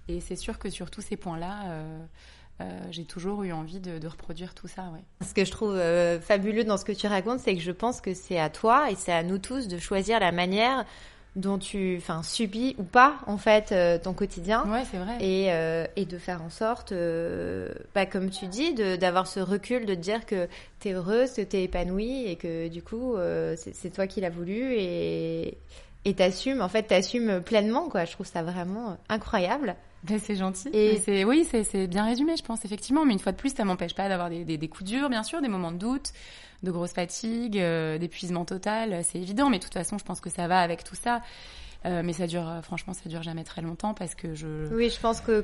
Et 0.10 0.20
c'est 0.20 0.36
sûr 0.36 0.60
que 0.60 0.70
sur 0.70 0.92
tous 0.92 1.02
ces 1.02 1.16
points-là, 1.16 1.64
euh, 2.62 2.80
j'ai 2.92 3.06
toujours 3.06 3.44
eu 3.44 3.52
envie 3.54 3.80
de, 3.80 3.98
de 3.98 4.08
reproduire 4.08 4.54
tout 4.54 4.68
ça. 4.68 4.84
Ouais. 4.94 5.00
Ce 5.26 5.34
que 5.34 5.46
je 5.46 5.52
trouve 5.52 5.76
euh, 5.76 6.20
fabuleux 6.20 6.66
dans 6.66 6.78
ce 6.78 6.86
que 6.86 6.92
tu 6.92 7.08
racontes, 7.08 7.40
c'est 7.40 7.56
que 7.56 7.62
je 7.62 7.72
pense 7.72 8.02
que 8.02 8.14
c'est 8.14 8.40
à 8.40 8.50
toi 8.50 8.92
et 8.92 8.96
c'est 8.96 9.14
à 9.14 9.24
nous 9.24 9.38
tous 9.38 9.68
de 9.70 9.78
choisir 9.78 10.20
la 10.20 10.32
manière 10.34 10.86
dont 11.36 11.58
tu, 11.58 11.96
enfin, 11.98 12.22
subis 12.22 12.76
ou 12.78 12.84
pas 12.84 13.16
en 13.26 13.38
fait 13.38 13.72
euh, 13.72 13.98
ton 13.98 14.14
quotidien. 14.14 14.66
Ouais, 14.68 14.84
c'est 14.92 14.98
vrai. 14.98 15.18
Et, 15.20 15.52
euh, 15.52 15.86
et 15.96 16.06
de 16.06 16.18
faire 16.20 16.42
en 16.44 16.50
sorte, 16.52 16.92
euh, 16.92 17.70
bah, 17.96 18.06
comme 18.06 18.30
tu 18.30 18.46
dis, 18.48 18.74
d'avoir 18.74 19.26
ce 19.28 19.40
recul, 19.40 19.86
de 19.86 19.96
te 19.96 20.00
dire 20.00 20.26
que 20.28 20.48
tu 20.80 20.90
es 20.90 20.94
heureuse, 20.94 21.32
que 21.34 21.42
tu 21.42 21.58
es 21.58 21.64
épanouie 21.64 22.26
et 22.28 22.36
que 22.36 22.68
du 22.68 22.84
coup, 22.84 23.16
euh, 23.16 23.56
c'est 23.58 23.92
toi 23.92 24.06
qui 24.08 24.22
l'as 24.22 24.30
voulu 24.30 24.74
et 24.78 25.58
et 26.06 26.14
t'assumes, 26.16 26.62
en 26.62 26.68
fait, 26.68 26.84
t'assumes 26.84 27.42
pleinement, 27.42 27.88
quoi. 27.88 28.04
Je 28.04 28.12
trouve 28.12 28.26
ça 28.28 28.44
vraiment 28.44 28.98
incroyable. 29.08 29.76
C'est 30.20 30.36
gentil. 30.36 30.68
Et- 30.74 30.98
c'est 30.98 31.24
oui, 31.24 31.48
c'est 31.50 31.64
c'est 31.64 31.88
bien 31.88 32.06
résumé, 32.06 32.36
je 32.38 32.44
pense 32.44 32.66
effectivement. 32.66 33.06
Mais 33.06 33.14
une 33.14 33.20
fois 33.20 33.32
de 33.32 33.38
plus, 33.38 33.56
ça 33.56 33.64
m'empêche 33.64 33.96
pas 33.96 34.10
d'avoir 34.10 34.30
des, 34.30 34.44
des, 34.44 34.58
des 34.58 34.68
coups 34.68 34.90
durs, 34.90 35.10
bien 35.10 35.24
sûr, 35.24 35.42
des 35.42 35.48
moments 35.48 35.72
de 35.72 35.78
doute, 35.78 36.12
de 36.64 36.72
grosse 36.72 36.92
fatigue, 36.94 37.60
euh, 37.60 37.98
d'épuisement 37.98 38.46
total. 38.46 39.02
C'est 39.04 39.20
évident, 39.20 39.50
mais 39.50 39.60
de 39.60 39.64
toute 39.64 39.74
façon, 39.74 39.98
je 39.98 40.04
pense 40.06 40.20
que 40.22 40.30
ça 40.30 40.48
va 40.48 40.60
avec 40.62 40.84
tout 40.84 40.96
ça. 40.96 41.22
Euh, 41.86 42.02
mais 42.02 42.14
ça 42.14 42.28
dure, 42.28 42.48
euh, 42.48 42.62
franchement, 42.62 42.94
ça 42.94 43.10
dure 43.10 43.22
jamais 43.24 43.44
très 43.44 43.62
longtemps 43.62 43.94
parce 43.94 44.16
que 44.16 44.34
je 44.36 44.74
Oui, 44.74 44.90
je 44.90 44.98
pense 45.02 45.20
que 45.20 45.44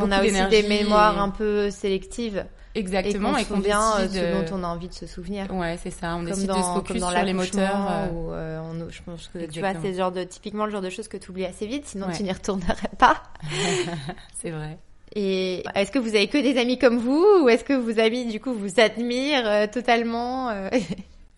on 0.00 0.10
a 0.10 0.22
aussi 0.24 0.48
des 0.48 0.64
mémoires 0.68 1.16
et- 1.16 1.20
un 1.20 1.28
peu 1.30 1.70
sélectives 1.70 2.44
exactement 2.74 3.36
et 3.36 3.44
qu'on 3.44 3.56
souvient 3.58 3.96
euh, 4.00 4.08
ce 4.08 4.18
euh, 4.18 4.42
dont 4.42 4.56
on 4.56 4.64
a 4.64 4.66
envie 4.66 4.88
de 4.88 4.92
se 4.94 5.06
souvenir. 5.06 5.46
Ouais, 5.54 5.78
c'est 5.80 5.90
ça. 5.92 6.14
On 6.16 6.24
Comme 6.24 6.26
décide 6.26 6.48
de 6.48 6.52
se 6.54 6.58
dans, 6.58 6.74
focus 6.74 7.00
dans 7.00 7.10
sur 7.10 7.22
les 7.22 7.32
moteurs. 7.32 7.86
euh, 7.90 8.08
Ou, 8.10 8.32
euh, 8.32 8.60
on- 8.60 8.90
je 8.90 9.02
pense 9.02 9.28
que 9.28 9.46
tu 9.46 9.60
vois, 9.60 9.72
c'est 9.80 9.94
genre 9.94 10.10
de, 10.10 10.24
typiquement 10.24 10.64
le 10.66 10.72
genre 10.72 10.82
de 10.82 10.90
choses 10.90 11.06
que 11.06 11.16
tu 11.16 11.30
oublies 11.30 11.44
assez 11.46 11.68
vite, 11.68 11.86
sinon 11.86 12.08
Ouais. 12.08 12.16
tu 12.16 12.24
n'y 12.24 12.32
retournerais 12.32 12.74
pas. 12.98 13.22
c'est 14.42 14.50
vrai. 14.50 14.78
Et 15.14 15.64
est-ce 15.74 15.90
que 15.90 15.98
vous 15.98 16.10
avez 16.14 16.28
que 16.28 16.38
des 16.38 16.58
amis 16.60 16.78
comme 16.78 16.98
vous 16.98 17.24
ou 17.42 17.48
est-ce 17.48 17.64
que 17.64 17.72
vos 17.72 17.98
amis 17.98 18.26
du 18.26 18.40
coup 18.40 18.52
vous 18.52 18.78
admirent 18.80 19.46
euh, 19.48 19.66
totalement 19.66 20.50
euh, 20.50 20.68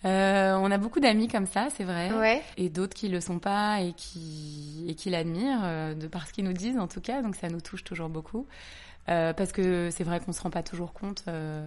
Euh, 0.06 0.54
on 0.54 0.70
a 0.70 0.78
beaucoup 0.78 0.98
d'amis 0.98 1.28
comme 1.28 1.44
ça, 1.46 1.68
c'est 1.76 1.84
vrai. 1.84 2.10
Ouais. 2.12 2.42
Et 2.56 2.70
d'autres 2.70 2.94
qui 2.94 3.08
le 3.08 3.20
sont 3.20 3.38
pas 3.38 3.80
et 3.82 3.92
qui 3.92 4.86
et 4.88 4.94
qui 4.94 5.10
l'admirent 5.10 5.60
euh, 5.62 5.92
de 5.92 6.06
par 6.06 6.26
ce 6.26 6.32
qu'ils 6.32 6.44
nous 6.44 6.54
disent 6.54 6.78
en 6.78 6.86
tout 6.86 7.02
cas. 7.02 7.20
Donc 7.20 7.36
ça 7.36 7.48
nous 7.50 7.60
touche 7.60 7.84
toujours 7.84 8.08
beaucoup. 8.08 8.46
Euh, 9.10 9.34
parce 9.34 9.52
que 9.52 9.90
c'est 9.90 10.04
vrai 10.04 10.18
qu'on 10.20 10.32
se 10.32 10.40
rend 10.40 10.48
pas 10.48 10.62
toujours 10.62 10.94
compte. 10.94 11.24
euh, 11.28 11.66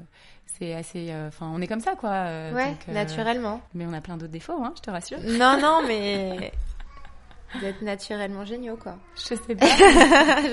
c'est 0.57 0.73
assez. 0.73 1.09
euh, 1.11 1.27
Enfin, 1.27 1.51
on 1.53 1.61
est 1.61 1.67
comme 1.67 1.79
ça, 1.79 1.93
quoi. 1.95 2.09
Ouais, 2.53 2.69
donc, 2.69 2.87
naturellement. 2.87 3.61
Mais 3.75 3.85
on 3.85 3.93
a 3.93 4.01
plein 4.01 4.17
d'autres 4.17 4.31
défauts, 4.31 4.63
hein, 4.63 4.73
je 4.77 4.81
te 4.81 4.89
rassure. 4.89 5.19
Non, 5.23 5.59
non, 5.61 5.81
mais 5.87 6.51
vous 7.53 7.63
êtes 7.65 7.83
naturellement 7.83 8.45
géniaux, 8.45 8.77
quoi. 8.77 8.95
Je 9.15 9.35
sais 9.35 9.55
pas. 9.55 9.67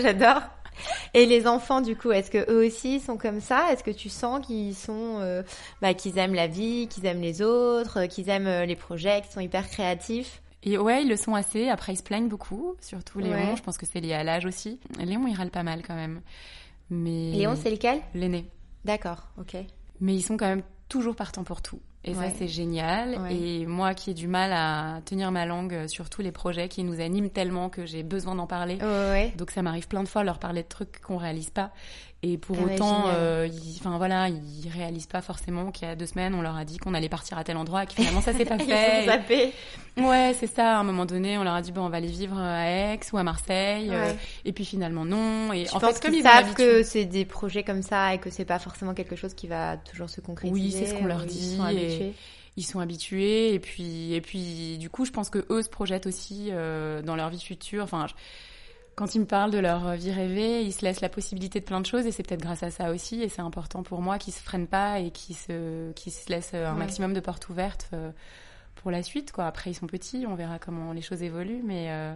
J'adore. 0.03 0.43
Et 1.15 1.27
les 1.27 1.47
enfants, 1.47 1.81
du 1.81 1.97
coup, 1.97 2.13
est-ce 2.13 2.31
que 2.31 2.51
eux 2.51 2.67
aussi 2.67 3.01
sont 3.01 3.17
comme 3.17 3.41
ça? 3.41 3.73
Est-ce 3.73 3.83
que 3.83 3.91
tu 3.91 4.09
sens 4.09 4.45
qu'ils 4.47 4.75
sont, 4.75 5.19
euh, 5.21 5.43
bah, 5.81 5.95
qu'ils 5.95 6.19
aiment 6.19 6.35
la 6.35 6.47
vie, 6.47 6.89
qu'ils 6.89 7.07
aiment 7.07 7.21
les 7.21 7.43
autres, 7.43 8.01
euh, 8.01 8.07
qu'ils 8.07 8.29
aiment 8.29 8.47
euh, 8.47 8.67
les 8.67 8.77
projets, 8.77 9.21
qu'ils 9.23 9.33
sont 9.33 9.41
hyper 9.41 9.69
créatifs? 9.69 10.43
Et 10.63 10.77
ouais, 10.77 11.03
ils 11.03 11.09
le 11.09 11.17
sont 11.17 11.35
assez. 11.35 11.69
Après, 11.69 11.95
ils 11.95 11.97
se 11.97 12.03
plaignent 12.03 12.29
beaucoup, 12.29 12.75
surtout 12.81 13.19
Léon. 13.19 13.33
Ouais. 13.33 13.57
Je 13.57 13.63
pense 13.63 13.79
que 13.79 13.87
c'est 13.87 14.01
lié 14.01 14.13
à 14.13 14.25
l'âge 14.25 14.45
aussi. 14.45 14.79
Léon, 14.99 15.27
il 15.27 15.35
râle 15.35 15.51
pas 15.51 15.63
mal 15.63 15.83
quand 15.87 15.95
même. 15.95 16.21
Mais 16.91 17.33
Léon, 17.33 17.57
c'est 17.61 17.71
lequel? 17.71 18.01
L'aîné. 18.15 18.47
D'accord, 18.85 19.29
ok. 19.39 19.57
Mais 20.01 20.15
ils 20.15 20.23
sont 20.23 20.37
quand 20.37 20.47
même 20.47 20.63
toujours 20.89 21.17
partants 21.17 21.45
pour 21.45 21.63
tout. 21.63 21.81
Et 22.05 22.15
Ouais. 22.15 22.31
ça, 22.31 22.35
c'est 22.39 22.49
génial. 22.49 23.19
Ouais. 23.21 23.35
Et 23.37 23.67
moi 23.67 23.93
qui 23.93 24.11
ai 24.11 24.15
du 24.15 24.27
mal 24.27 24.53
à 24.55 25.01
tenir 25.05 25.31
ma 25.33 25.45
langue 25.45 25.87
sur 25.87 26.09
tous 26.09 26.23
les 26.23 26.33
projets 26.33 26.69
qui 26.69 26.83
nous 26.83 26.99
animent 27.01 27.29
tellement 27.29 27.69
que 27.69 27.85
j'ai 27.85 28.03
besoin 28.03 28.35
d'en 28.35 28.47
parler. 28.47 28.77
Ouais. 28.81 29.33
Donc 29.37 29.51
ça 29.51 29.61
m'arrive 29.61 29.87
plein 29.87 30.03
de 30.03 30.09
fois 30.09 30.23
de 30.23 30.27
leur 30.27 30.39
parler 30.39 30.63
de 30.63 30.69
trucs 30.69 31.01
qu'on 31.03 31.19
réalise 31.19 31.51
pas. 31.51 31.73
Et 32.23 32.37
pour 32.37 32.55
Ah 32.61 32.65
autant, 32.75 33.05
euh, 33.09 33.49
ils, 33.51 33.79
enfin 33.81 33.97
voilà, 33.97 34.29
ils 34.29 34.69
réalisent 34.69 35.07
pas 35.07 35.23
forcément 35.23 35.71
qu'il 35.71 35.89
y 35.89 35.91
a 35.91 35.97
deux 35.97 36.05
semaines, 36.05 36.35
on 36.35 36.43
leur 36.43 36.55
a 36.55 36.67
dit 36.67 36.77
qu'on 36.77 36.93
allait 36.93 37.09
partir 37.09 37.39
à 37.39 37.45
tel 37.45 37.57
endroit 37.57 37.85
et 37.85 37.87
que 37.87 37.95
finalement 37.95 38.21
ça 38.21 38.35
s'est 38.35 38.45
pas 38.45 38.57
Ils 38.61 38.67
fait. 38.67 39.01
sont 39.01 39.07
zappés. 39.07 39.53
Ouais, 39.97 40.35
c'est 40.39 40.47
ça. 40.47 40.77
À 40.77 40.81
un 40.81 40.85
moment 40.85 41.07
donné, 41.07 41.39
on 41.39 41.45
leur 41.45 41.55
a 41.55 41.63
dit 41.63 41.73
bon, 41.73 41.81
on 41.81 41.89
va 41.89 41.97
aller 41.97 42.09
vivre 42.09 42.37
à 42.39 42.69
Aix 42.69 43.01
ou 43.15 43.17
à 43.17 43.23
Marseille. 43.23 43.89
euh, 43.91 44.11
Ouais. 44.11 44.17
et 44.45 44.53
puis 44.53 44.67
finalement 44.67 45.07
non. 45.07 45.51
Et 45.55 45.65
Je 45.65 45.75
en 45.75 45.81
pense 45.81 45.95
fait, 45.95 46.03
comme 46.03 46.15
ils 46.15 46.23
savent 46.23 46.53
que 46.53 46.83
c'est 46.83 47.07
des 47.07 47.25
projets 47.25 47.63
comme 47.63 47.81
ça 47.83 48.13
et 48.15 48.19
que 48.19 48.29
c'est 48.29 48.45
pas 48.45 48.59
forcément 48.59 48.93
quelque 48.93 49.17
chose 49.17 49.33
qui 49.33 49.47
va 49.47 49.79
toujours 49.79 50.11
se 50.11 50.21
concrétiser. 50.21 50.53
Oui, 50.63 50.73
c'est 50.73 50.87
ce 50.87 50.95
qu'on 50.95 51.07
leur 51.07 51.21
ou 51.21 51.25
ils 51.25 51.29
dit 51.29 51.57
sont 51.57 51.67
et- 51.69 51.71
habitués. 51.87 52.13
ils 52.59 52.65
sont 52.67 52.81
habitués 52.81 53.55
et 53.55 53.59
puis 53.61 54.13
et 54.13 54.21
puis 54.21 54.77
du 54.77 54.91
coup 54.91 55.07
je 55.07 55.11
pense 55.11 55.31
que 55.31 55.47
eux 55.49 55.63
se 55.63 55.71
projettent 55.71 56.07
aussi 56.07 56.49
euh, 56.51 57.01
dans 57.01 57.17
leur 57.17 57.31
vie 57.31 57.41
future 57.41 57.83
enfin 57.85 58.07
je- 58.09 58.15
quand 59.01 59.15
ils 59.15 59.21
me 59.21 59.25
parlent 59.27 59.51
de 59.51 59.59
leur 59.59 59.93
vie 59.95 60.13
rêvée 60.13 60.63
ils 60.63 60.73
se 60.75 60.85
laissent 60.85 61.01
la 61.01 61.09
possibilité 61.09 61.59
de 61.59 61.65
plein 61.65 61.81
de 61.81 61.87
choses 61.87 62.05
et 62.05 62.13
c'est 62.13 62.23
peut-être 62.23 62.43
grâce 62.43 62.63
à 62.63 62.71
ça 62.71 62.91
aussi 62.91 63.23
et 63.23 63.31
c'est 63.31 63.41
important 63.41 63.83
pour 63.83 64.03
moi 64.03 64.19
qu'ils 64.19 64.35
se 64.35 64.43
freinent 64.43 64.67
pas 64.67 64.99
et 64.99 65.11
qu'ils 65.11 65.37
se 65.37 65.91
qu'ils 65.93 66.13
se 66.13 66.29
laissent 66.29 66.53
un 66.53 66.75
Ouais. 66.75 66.79
maximum 66.79 67.15
de 67.15 67.21
portes 67.21 67.49
ouvertes 67.49 67.89
euh, 67.95 68.11
pour 68.77 68.91
la 68.91 69.03
suite 69.03 69.33
quoi 69.33 69.47
après 69.47 69.71
ils 69.71 69.75
sont 69.75 69.87
petits 69.87 70.27
on 70.29 70.35
verra 70.35 70.59
comment 70.59 70.93
les 70.93 71.01
choses 71.01 71.23
évoluent 71.23 71.63
mais 71.65 71.87
euh, 71.89 72.13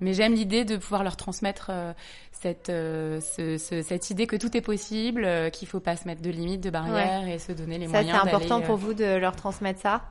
mais 0.00 0.14
j'aime 0.14 0.34
l'idée 0.34 0.64
de 0.64 0.76
pouvoir 0.76 1.04
leur 1.04 1.16
transmettre 1.16 1.68
euh, 1.70 1.92
cette 2.32 2.70
euh, 2.70 3.20
ce- 3.20 3.56
ce- 3.56 3.82
cette 3.82 4.10
idée 4.10 4.26
que 4.26 4.34
tout 4.36 4.56
est 4.56 4.60
possible 4.62 5.24
euh, 5.24 5.48
qu'il 5.48 5.68
faut 5.68 5.80
pas 5.80 5.94
se 5.96 6.06
mettre 6.08 6.22
de 6.22 6.30
limites 6.30 6.60
de 6.60 6.70
barrières 6.70 7.28
et 7.28 7.38
se 7.38 7.52
donner 7.52 7.78
les 7.78 7.86
Ça, 7.86 7.98
c'est 7.98 8.04
moyens 8.04 8.26
important 8.26 8.60
pour 8.62 8.74
euh, 8.74 8.78
vous 8.78 8.94
de 8.94 9.04
leur 9.16 9.36
transmettre 9.36 9.80
ça? 9.80 10.02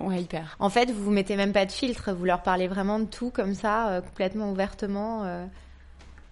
Ouais, 0.00 0.20
hyper. 0.22 0.56
En 0.58 0.68
fait, 0.70 0.90
vous 0.90 1.02
vous 1.04 1.10
mettez 1.10 1.36
même 1.36 1.52
pas 1.52 1.64
de 1.66 1.72
filtre, 1.72 2.12
vous 2.12 2.24
leur 2.24 2.42
parlez 2.42 2.68
vraiment 2.68 2.98
de 2.98 3.06
tout 3.06 3.30
comme 3.30 3.54
ça, 3.54 3.88
euh, 3.88 4.00
complètement 4.00 4.50
ouvertement. 4.50 5.24
euh. 5.24 5.44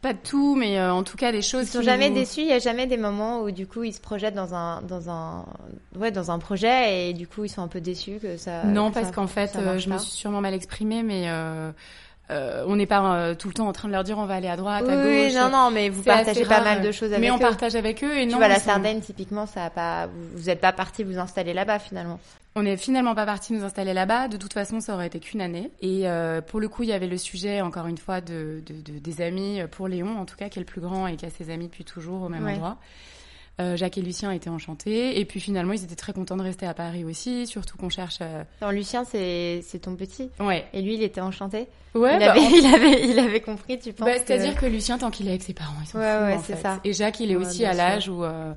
Pas 0.03 0.13
de 0.13 0.19
tout, 0.19 0.55
mais 0.55 0.79
euh, 0.79 0.93
en 0.93 1.03
tout 1.03 1.17
cas 1.17 1.33
des 1.33 1.41
choses 1.41 1.63
Ils 1.69 1.71
sont 1.73 1.79
qui 1.79 1.87
jamais 1.87 2.11
déçus. 2.11 2.43
Il 2.43 2.49
y 2.49 2.53
a 2.53 2.59
jamais 2.59 2.87
des 2.87 2.99
moments 2.99 3.41
où 3.41 3.51
du 3.51 3.67
coup 3.67 3.85
ils 3.85 3.95
se 3.95 4.03
projettent 4.03 4.35
dans 4.35 4.55
un 4.55 4.83
dans 4.83 5.09
un 5.09 5.47
ouais 5.99 6.11
dans 6.11 6.31
un 6.31 6.39
projet 6.39 7.09
et 7.09 7.15
du 7.15 7.27
coup 7.27 7.45
ils 7.45 7.49
sont 7.49 7.63
un 7.63 7.69
peu 7.69 7.81
déçus 7.81 8.19
que 8.21 8.37
ça. 8.37 8.65
Non, 8.65 8.91
que 8.91 8.95
parce 8.97 9.11
qu'en 9.13 9.27
fait, 9.27 9.57
euh, 9.57 9.79
je 9.79 9.89
me 9.89 9.97
suis 9.97 10.11
sûrement 10.13 10.43
mal 10.43 10.53
exprimée, 10.53 11.03
mais 11.03 11.25
euh, 12.31 12.65
on 12.67 12.77
n'est 12.77 12.87
pas 12.87 13.03
euh, 13.17 13.35
tout 13.35 13.49
le 13.49 13.55
temps 13.55 13.69
en 13.69 13.73
train 13.73 13.89
de 13.89 13.93
leur 13.93 14.03
dire 14.05 14.17
on 14.19 14.25
va 14.27 14.35
aller 14.37 14.49
à 14.49 14.57
droite, 14.57 14.85
à 14.89 14.97
Oui, 15.05 15.25
gauche. 15.27 15.35
non, 15.35 15.51
non, 15.51 15.71
mais 15.71 15.89
vous 15.91 16.03
partagez 16.03 16.45
pas 16.45 16.57
rare, 16.57 16.65
mal 16.65 16.83
de 16.83 16.91
choses 16.93 17.11
avec 17.13 17.21
Mais 17.21 17.31
on 17.31 17.37
eux. 17.37 17.41
partage 17.41 17.75
avec 17.77 18.03
eux 18.03 18.17
et 18.17 18.27
Tu 18.27 18.33
non. 18.33 18.39
vois, 18.39 18.49
la 18.49 18.59
Sardaigne, 18.59 19.01
typiquement, 19.01 19.47
ça 19.47 19.65
a 19.67 19.71
pas, 19.71 20.07
vous, 20.07 20.13
vous 20.39 20.51
êtes 20.51 20.61
pas 20.61 20.73
parti 20.73 21.05
vous 21.05 21.19
installer 21.19 21.53
là-bas, 21.53 21.79
finalement. 21.79 22.19
On 22.57 22.63
n'est 22.63 22.77
finalement 22.77 23.15
pas 23.17 23.27
parti 23.27 23.53
nous 23.53 23.65
installer 23.65 23.93
là-bas. 23.93 24.29
De 24.29 24.37
toute 24.37 24.53
façon, 24.53 24.81
ça 24.81 24.95
aurait 24.95 25.09
été 25.09 25.19
qu'une 25.19 25.41
année. 25.41 25.71
Et 25.83 26.09
euh, 26.09 26.41
pour 26.41 26.61
le 26.61 26.69
coup, 26.69 26.85
il 26.85 26.89
y 26.89 26.93
avait 26.93 27.09
le 27.09 27.19
sujet, 27.19 27.61
encore 27.61 27.87
une 27.89 27.99
fois, 27.99 28.21
de, 28.21 28.63
de, 28.65 28.75
de- 28.93 28.99
des 29.01 29.21
amis 29.23 29.61
pour 29.73 29.89
Léon, 29.89 30.17
en 30.19 30.25
tout 30.25 30.37
cas, 30.37 30.49
qui 30.49 30.61
est 30.61 30.63
le 30.63 30.67
plus 30.67 30.81
grand 30.81 31.07
et 31.09 31.17
qui 31.17 31.27
a 31.27 31.31
ses 31.31 31.51
amis 31.51 31.67
depuis 31.67 31.85
toujours 31.85 32.23
au 32.23 32.29
même 32.29 32.45
Ouais. 32.45 32.53
endroit. 32.53 32.77
Euh, 33.61 33.77
Jacques 33.77 33.99
et 33.99 34.03
Lucien 34.03 34.33
étaient 34.33 34.51
enchantés. 34.51 35.21
Et 35.21 35.25
puis 35.25 35.39
finalement, 35.39 35.73
ils 35.73 35.85
étaient 35.85 35.95
très 35.95 36.13
contents 36.13 36.37
de 36.37 36.43
rester 36.43 36.67
à 36.67 36.75
Paris 36.75 37.05
aussi, 37.05 37.47
surtout 37.47 37.77
qu'on 37.77 37.89
cherche. 37.89 38.19
euh, 38.21 38.43
Non, 38.63 38.71
Lucien, 38.71 39.05
c'est 39.05 39.61
c'est 39.63 39.79
ton 39.81 39.95
petit. 39.95 40.31
Ouais. 40.41 40.65
Et 40.73 40.83
lui, 40.83 40.95
il 40.95 41.03
était 41.05 41.21
enchanté. 41.21 41.69
Ouais. 41.95 42.15
il, 42.15 42.19
bah, 42.19 42.33
avait, 42.33 42.41
on- 42.41 42.51
il 42.51 42.67
avait, 42.75 43.09
il 43.09 43.19
avait 43.21 43.41
compris, 43.41 43.79
tu 43.79 43.93
penses 43.93 44.07
bah, 44.09 44.19
que- 44.19 44.27
C'est-à-dire 44.27 44.57
que 44.57 44.67
Lucien, 44.67 44.99
tant 44.99 45.11
qu'il 45.13 45.27
est 45.27 45.31
avec 45.31 45.43
ses 45.45 45.55
parents, 45.55 45.77
ils 45.83 45.87
sont 45.87 45.99
Ouais, 45.99 46.19
fous, 46.19 46.25
ouais, 46.25 46.35
en 46.35 46.43
c'est 46.43 46.57
fait. 46.57 46.63
ça. 46.63 46.81
Et 46.83 46.93
Jacques, 46.93 47.21
il 47.21 47.31
est 47.31 47.37
Ouais, 47.37 47.47
aussi 47.47 47.65
à 47.65 47.73
l'âge 47.75 48.09
où, 48.09 48.25
euh, 48.25 48.53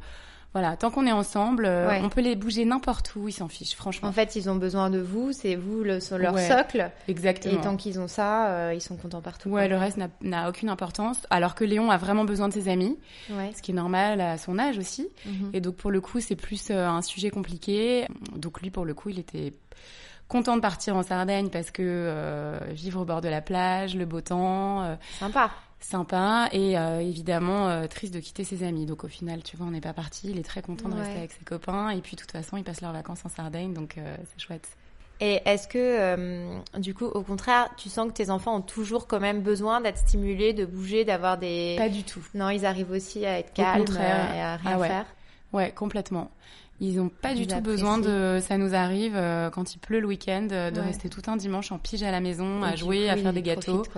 voilà, 0.53 0.75
tant 0.77 0.89
qu'on 0.89 1.05
est 1.05 1.11
ensemble, 1.11 1.65
euh, 1.65 1.87
Ouais. 1.87 2.01
on 2.03 2.09
peut 2.09 2.21
les 2.21 2.35
bouger 2.35 2.65
n'importe 2.65 3.13
où, 3.15 3.27
ils 3.27 3.31
s'en 3.33 3.47
fichent, 3.47 3.75
franchement. 3.75 4.07
En 4.09 4.11
fait, 4.11 4.35
ils 4.35 4.49
ont 4.49 4.55
besoin 4.55 4.89
de 4.89 4.97
vous, 4.99 5.31
c'est 5.31 5.55
vous 5.55 5.83
le, 5.83 5.99
sur 5.99 6.17
leur 6.17 6.33
Ouais. 6.33 6.47
socle. 6.47 6.89
Exactement. 7.07 7.53
Et 7.53 7.61
tant 7.61 7.75
qu'ils 7.77 7.99
ont 7.99 8.07
ça, 8.07 8.47
euh, 8.49 8.73
ils 8.73 8.81
sont 8.81 8.95
contents 8.97 9.21
partout. 9.21 9.49
Ouais, 9.49 9.67
le 9.67 9.77
reste 9.77 9.97
n'a- 10.21 10.49
aucune 10.49 10.69
importance. 10.69 11.19
Alors 11.29 11.53
que 11.53 11.63
Léon 11.63 11.91
a 11.91 11.97
vraiment 11.97 12.25
besoin 12.25 12.47
de 12.47 12.53
ses 12.53 12.69
amis. 12.69 12.97
Ouais. 13.29 13.51
ce 13.55 13.61
qui 13.61 13.71
est 13.71 13.75
normal 13.75 14.19
à 14.21 14.37
son 14.37 14.57
âge 14.57 14.77
aussi. 14.77 15.07
Mhm. 15.25 15.51
Et 15.53 15.61
donc 15.61 15.75
pour 15.75 15.91
le 15.91 16.01
coup, 16.01 16.19
c'est 16.21 16.35
plus 16.35 16.69
euh, 16.71 16.87
un 16.87 17.01
sujet 17.01 17.29
compliqué. 17.29 18.07
Donc 18.35 18.61
lui, 18.61 18.71
pour 18.71 18.85
le 18.85 18.93
coup, 18.93 19.09
il 19.09 19.19
était 19.19 19.53
content 20.27 20.55
de 20.55 20.61
partir 20.61 20.95
en 20.95 21.03
Sardaigne 21.03 21.49
parce 21.49 21.71
que 21.71 21.81
euh, 21.85 22.57
vivre 22.71 23.01
au 23.01 23.05
bord 23.05 23.21
de 23.21 23.29
la 23.29 23.41
plage, 23.41 23.95
le 23.95 24.05
beau 24.05 24.21
temps, 24.21 24.81
euh, 24.83 24.95
Sympa. 25.19 25.51
Sympa 25.79 26.49
et 26.51 26.77
euh, 26.77 26.99
évidemment 27.01 27.69
euh, 27.69 27.87
triste 27.87 28.13
de 28.13 28.19
quitter 28.19 28.43
ses 28.43 28.63
amis. 28.63 28.85
Donc 28.85 29.03
au 29.03 29.07
final, 29.07 29.43
tu 29.43 29.57
vois, 29.57 29.67
on 29.67 29.71
n'est 29.71 29.81
pas 29.81 29.93
parti. 29.93 30.29
Il 30.31 30.37
est 30.39 30.43
très 30.43 30.61
content 30.61 30.89
de 30.89 30.95
Ouais. 30.95 31.01
rester 31.01 31.17
avec 31.19 31.31
ses 31.31 31.45
copains 31.45 31.89
et 31.89 32.01
puis 32.01 32.15
de 32.15 32.21
toute 32.21 32.31
façon, 32.31 32.57
ils 32.57 32.63
passent 32.63 32.81
leurs 32.81 32.93
vacances 32.93 33.25
en 33.25 33.29
Sardaigne, 33.29 33.73
donc 33.73 33.97
euh, 33.97 34.15
c'est 34.33 34.41
chouette. 34.43 34.67
Et 35.19 35.41
est-ce 35.45 35.67
que, 35.67 36.77
du 36.79 36.93
coup, 36.93 37.05
au 37.05 37.23
contraire, 37.23 37.71
tu 37.75 37.89
sens 37.89 38.07
que 38.07 38.13
tes 38.13 38.29
enfants 38.29 38.55
ont 38.57 38.61
toujours 38.61 39.07
quand 39.07 39.19
même 39.19 39.41
besoin 39.41 39.81
d'être 39.81 39.97
stimulés, 39.97 40.53
de 40.53 40.63
bouger, 40.63 41.05
d'avoir 41.05 41.39
des... 41.39 41.73
Pas 41.75 41.89
du 41.89 42.03
tout. 42.03 42.23
Non, 42.35 42.49
ils 42.51 42.67
arrivent 42.67 42.91
aussi 42.91 43.25
à 43.25 43.39
être 43.39 43.51
calmes 43.51 43.85
et 43.97 43.99
à 44.41 44.57
rien 44.57 44.71
Ah 44.75 44.77
ouais. 44.77 44.87
faire. 44.87 45.05
Ouais, 45.53 45.71
complètement. 45.71 46.29
Ils 46.79 46.99
ont 46.99 47.09
pas 47.09 47.31
Ils 47.31 47.47
du 47.47 47.47
tout 47.47 47.59
besoin 47.61 47.97
de. 47.97 48.37
Ça 48.43 48.59
nous 48.59 48.75
arrive 48.75 49.15
euh, 49.15 49.49
quand 49.49 49.73
il 49.73 49.79
pleut 49.79 49.99
le 49.99 50.05
week-end 50.05 50.47
euh, 50.51 50.69
de 50.69 50.79
Ouais. 50.79 50.85
rester 50.85 51.09
tout 51.09 51.23
un 51.25 51.35
dimanche 51.35 51.71
en 51.71 51.79
pige 51.79 52.03
à 52.03 52.11
la 52.11 52.19
maison, 52.19 52.63
Et 52.63 52.67
à 52.67 52.75
jouer, 52.75 53.05
coup, 53.07 53.13
à 53.13 53.17
faire 53.17 53.33
des 53.33 53.41
gâteaux. 53.41 53.81
profitent. 53.81 53.97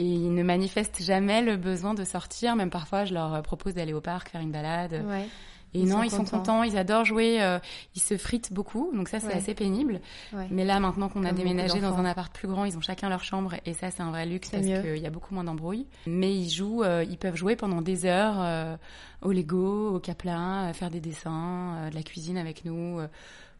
Et 0.00 0.04
ils 0.04 0.32
ne 0.34 0.42
manifestent 0.42 1.02
jamais 1.02 1.42
le 1.42 1.56
besoin 1.56 1.92
de 1.94 2.04
sortir. 2.04 2.56
Même 2.56 2.70
parfois, 2.70 3.04
je 3.04 3.12
leur 3.14 3.42
propose 3.42 3.74
d'aller 3.74 3.92
au 3.92 4.00
parc, 4.00 4.30
faire 4.30 4.40
une 4.40 4.52
balade. 4.52 5.04
Ouais. 5.06 5.26
Et 5.72 5.80
Ils 5.82 5.88
non, 5.88 5.98
sont 5.98 6.02
ils 6.02 6.10
sont 6.10 6.24
contents. 6.24 6.62
ils 6.64 6.76
adorent 6.76 7.04
jouer. 7.04 7.40
euh, 7.40 7.60
ils 7.94 8.00
se 8.00 8.16
fritent 8.16 8.52
beaucoup, 8.52 8.90
donc 8.92 9.08
ça 9.08 9.20
c'est 9.20 9.28
Ouais. 9.28 9.34
assez 9.34 9.54
pénible. 9.54 10.00
Ouais. 10.32 10.48
Mais 10.50 10.64
là, 10.64 10.80
maintenant 10.80 11.08
qu'on 11.08 11.22
a 11.24 11.30
déménagé 11.30 11.78
dans 11.80 11.96
un 11.96 12.04
appart 12.04 12.32
plus 12.34 12.48
grand, 12.48 12.64
ils 12.64 12.76
ont 12.76 12.80
chacun 12.80 13.08
leur 13.08 13.22
chambre 13.22 13.54
et 13.64 13.72
ça 13.74 13.92
c'est 13.92 14.02
un 14.02 14.10
vrai 14.10 14.26
luxe 14.26 14.48
parce 14.50 14.64
qu'il 14.64 14.96
y 14.98 15.06
a 15.06 15.10
beaucoup 15.10 15.32
moins 15.32 15.44
d'embrouilles. 15.44 15.86
Mais 16.08 16.34
ils 16.34 16.48
jouent, 16.50 16.82
euh, 16.82 17.04
ils 17.08 17.18
peuvent 17.18 17.36
jouer 17.36 17.54
pendant 17.54 17.82
des 17.82 18.04
heures 18.04 18.34
euh, 18.40 18.76
au 19.22 19.30
Lego, 19.30 19.94
au 19.94 20.00
Kaplan, 20.00 20.66
à 20.68 20.72
faire 20.72 20.90
des 20.90 20.98
dessins, 21.00 21.76
euh, 21.76 21.90
de 21.90 21.94
la 21.94 22.02
cuisine 22.02 22.36
avec 22.38 22.64
nous. 22.64 22.98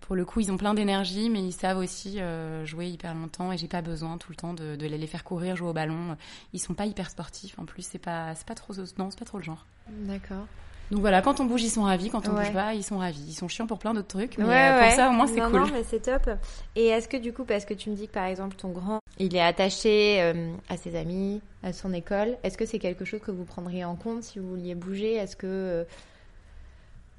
Pour 0.01 0.17
le 0.17 0.25
coup, 0.25 0.41
ils 0.41 0.51
ont 0.51 0.57
plein 0.57 0.75
d'énergie, 0.75 1.31
mais 1.31 1.41
ils 1.41 1.53
savent 1.53 1.79
aussi 1.79 2.21
euh, 2.21 2.65
jouer 2.67 2.89
hyper 2.89 3.15
longtemps 3.15 3.53
et 3.53 3.59
j'ai 3.59 3.69
pas 3.69 3.83
besoin 3.83 4.19
tout 4.19 4.31
le 4.33 4.37
temps 4.37 4.55
de, 4.55 4.75
de 4.75 4.87
les 4.87 5.07
faire 5.07 5.23
courir, 5.25 5.55
jouer 5.57 5.69
au 5.69 5.73
ballon. 5.73 6.17
Ils 6.53 6.59
sont 6.59 6.75
pas 6.75 6.87
hyper 6.87 7.11
sportifs 7.11 7.59
en 7.59 7.65
plus, 7.65 7.83
c'est 7.83 7.99
pas, 7.99 8.35
c'est 8.35 8.47
pas 8.47 8.55
trop, 8.55 8.73
non, 8.99 9.11
c'est 9.11 9.19
pas 9.19 9.25
trop 9.25 9.39
le 9.39 9.45
genre. 9.45 9.67
D'accord. 9.89 10.47
Donc 10.91 11.01
voilà, 11.03 11.23
quand 11.23 11.39
on 11.39 11.45
bouge, 11.45 11.63
ils 11.63 11.71
sont 11.71 11.85
ravis. 11.85 12.11
Quand 12.11 12.27
on 12.29 12.33
Ouais. 12.33 12.47
bouge 12.47 12.53
pas, 12.53 12.75
ils 12.75 12.83
sont 12.83 12.99
ravis. 12.99 13.23
Ils 13.29 13.33
sont 13.35 13.47
chiants 13.47 13.69
pour 13.69 13.79
plein 13.79 13.95
d'autres 13.95 14.09
trucs, 14.09 14.37
mais 14.39 14.45
Ouais, 14.45 14.51
euh, 14.71 14.81
ouais. 14.81 14.87
pour 14.89 14.97
ça, 14.97 15.09
au 15.09 15.13
moins, 15.13 15.29
c'est 15.29 15.41
cool. 15.41 15.61
Non, 15.61 15.69
mais 15.73 15.85
c'est 15.85 16.01
top. 16.01 16.29
Et 16.75 16.87
est-ce 16.87 17.07
que 17.09 17.17
du 17.17 17.33
coup, 17.33 17.45
parce 17.45 17.65
que 17.65 17.75
tu 17.75 17.91
me 17.91 17.95
dis 17.95 18.09
que 18.09 18.13
par 18.13 18.25
exemple 18.25 18.57
ton 18.57 18.71
grand, 18.71 18.99
il 19.19 19.37
est 19.37 19.41
attaché 19.41 20.21
euh, 20.21 20.53
à 20.69 20.77
ses 20.77 20.97
amis, 20.97 21.41
à 21.63 21.73
son 21.73 21.93
école, 21.93 22.37
est-ce 22.43 22.59
que 22.59 22.67
c'est 22.67 22.81
quelque 22.81 23.05
chose 23.05 23.21
que 23.21 23.31
vous 23.31 23.45
prendriez 23.45 23.85
en 23.85 23.95
compte 23.95 24.25
si 24.25 24.41
vous 24.41 24.49
vouliez 24.49 24.75
bouger? 24.75 25.15
Est-ce 25.15 25.37
que 25.37 25.47
euh, 25.47 25.85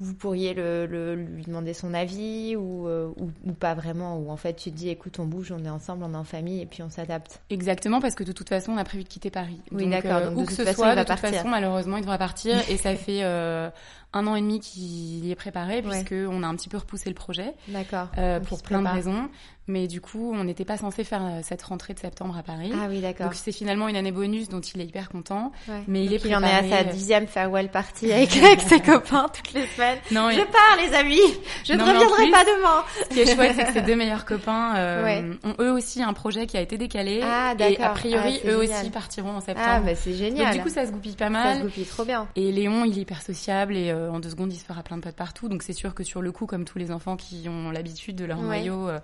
vous 0.01 0.13
pourriez 0.15 0.53
le, 0.53 0.85
le- 0.87 1.15
lui 1.15 1.43
demander 1.43 1.73
son 1.73 1.93
avis 1.93 2.55
ou, 2.57 2.87
euh, 2.87 3.07
ou, 3.17 3.29
ou 3.45 3.53
pas 3.53 3.73
vraiment 3.75 4.17
Ou 4.17 4.29
en 4.31 4.35
fait 4.35 4.55
tu 4.55 4.71
te 4.71 4.75
dis 4.75 4.89
écoute, 4.89 5.19
on 5.19 5.25
bouge, 5.25 5.51
on 5.51 5.63
est 5.63 5.69
ensemble, 5.69 6.03
on 6.03 6.13
est 6.13 6.17
en 6.17 6.23
famille 6.23 6.59
et 6.61 6.65
puis 6.65 6.81
on 6.83 6.89
s'adapte 6.89 7.39
Exactement, 7.51 8.01
parce 8.01 8.15
que 8.15 8.23
de 8.23 8.31
toute 8.31 8.49
façon, 8.49 8.71
on 8.73 8.77
a 8.77 8.83
prévu 8.83 9.03
de 9.03 9.09
quitter 9.09 9.29
Paris. 9.29 9.61
Oui, 9.71 9.83
donc, 9.83 9.91
d'accord, 9.91 10.17
euh, 10.17 10.25
donc 10.29 10.37
où 10.37 10.41
de 10.41 10.45
que 10.45 10.49
toute 10.49 10.57
ce 10.57 10.63
façon, 10.63 10.75
soit, 10.81 10.91
il 10.91 10.95
va 10.95 11.03
de 11.03 11.07
toute 11.07 11.21
partir. 11.21 11.37
façon, 11.39 11.49
malheureusement, 11.49 11.97
il 11.97 12.01
devra 12.01 12.17
partir. 12.17 12.57
et 12.69 12.77
ça 12.77 12.95
fait 12.95 13.23
euh, 13.23 13.69
un 14.13 14.27
an 14.27 14.35
et 14.35 14.41
demi 14.41 14.59
qu'il 14.59 15.25
y 15.25 15.31
est 15.31 15.35
préparé, 15.35 15.75
Ouais. 15.81 16.03
puisque 16.03 16.13
on 16.29 16.43
a 16.43 16.47
un 16.47 16.55
petit 16.55 16.69
peu 16.69 16.77
repoussé 16.77 17.09
le 17.09 17.15
projet 17.15 17.53
D'accord. 17.69 18.07
euh, 18.17 18.39
pour 18.39 18.61
plein 18.61 18.81
de 18.81 18.87
raisons. 18.87 19.29
Mais 19.67 19.87
du 19.87 20.01
coup, 20.01 20.33
on 20.35 20.43
n'était 20.43 20.65
pas 20.65 20.75
censé 20.75 21.03
faire 21.03 21.23
euh, 21.23 21.39
cette 21.43 21.61
rentrée 21.61 21.93
de 21.93 21.99
septembre 21.99 22.35
à 22.35 22.41
Paris. 22.43 22.73
Ah 22.75 22.87
oui, 22.89 22.99
d'accord. 22.99 23.27
donc 23.27 23.35
c'est 23.35 23.51
finalement 23.53 23.87
une 23.87 23.95
année 23.95 24.11
bonus 24.11 24.49
dont 24.49 24.59
il 24.59 24.81
est 24.81 24.85
hyper 24.85 25.07
content. 25.07 25.51
Ouais. 25.69 25.83
mais 25.87 26.03
il 26.03 26.11
est 26.13 26.25
il 26.25 26.35
en 26.35 26.41
est 26.41 26.45
à 26.47 26.49
sa 26.55 26.59
préparé. 26.61 26.87
euh. 26.87 26.91
dixième 26.91 27.27
farewell 27.27 27.69
party 27.69 28.11
avec, 28.11 28.35
avec 28.37 28.59
ses 28.61 28.79
copains 28.81 29.27
toutes 29.33 29.53
les 29.53 29.67
semaines. 29.67 29.99
Non, 30.11 30.29
Je 30.31 30.41
pars 30.41 30.77
les 30.83 30.93
amis, 30.95 31.19
je 31.63 31.73
ne 31.73 31.77
Non, 31.77 31.85
reviendrai 31.85 32.23
plus, 32.23 32.31
pas 32.31 32.43
demain. 32.43 32.83
Ce 33.03 33.13
qui 33.13 33.19
est 33.21 33.33
chouette, 33.35 33.53
c'est 33.55 33.65
que 33.65 33.73
ses 33.73 33.81
deux 33.83 33.95
meilleurs 33.95 34.25
copains 34.25 34.75
euh, 34.75 35.03
Ouais. 35.05 35.23
ont 35.45 35.53
eux 35.63 35.71
aussi 35.71 36.01
un 36.03 36.13
projet 36.13 36.47
qui 36.47 36.57
a 36.57 36.61
été 36.61 36.77
décalé. 36.77 37.21
Ah, 37.23 37.53
et 37.57 37.79
a 37.81 37.89
priori, 37.89 38.41
Ah, 38.43 38.47
eux 38.49 38.61
génial. 38.63 38.81
aussi 38.81 38.89
partiront 38.89 39.37
en 39.37 39.41
septembre. 39.41 39.67
Ah 39.69 39.79
bah 39.79 39.95
c'est 39.95 40.15
génial. 40.15 40.47
Donc 40.47 40.55
du 40.55 40.61
coup, 40.63 40.69
ça 40.69 40.85
se 40.87 40.91
goupille 40.91 41.15
pas 41.15 41.25
Ça 41.25 41.29
mal. 41.29 41.57
se 41.59 41.63
goupille 41.63 41.85
trop 41.85 42.03
bien. 42.03 42.27
Et 42.35 42.51
Léon, 42.51 42.83
il 42.83 42.97
est 42.97 43.01
hyper 43.03 43.21
sociable 43.21 43.77
et 43.77 43.91
euh, 43.91 44.00
en 44.09 44.19
deux 44.19 44.29
secondes, 44.29 44.51
il 44.51 44.57
se 44.57 44.65
fera 44.65 44.81
plein 44.83 44.97
de 44.97 45.01
potes 45.01 45.15
partout. 45.15 45.49
Donc 45.49 45.61
c'est 45.63 45.73
sûr 45.73 45.93
que 45.93 46.03
sur 46.03 46.21
le 46.21 46.31
coup, 46.31 46.45
comme 46.45 46.65
tous 46.65 46.77
les 46.77 46.91
enfants 46.91 47.17
qui 47.17 47.47
ont 47.49 47.69
l'habitude 47.71 48.15
de 48.15 48.25
leur 48.25 48.39
Ouais. 48.39 48.45
noyau, 48.63 48.87
euh, 48.89 48.99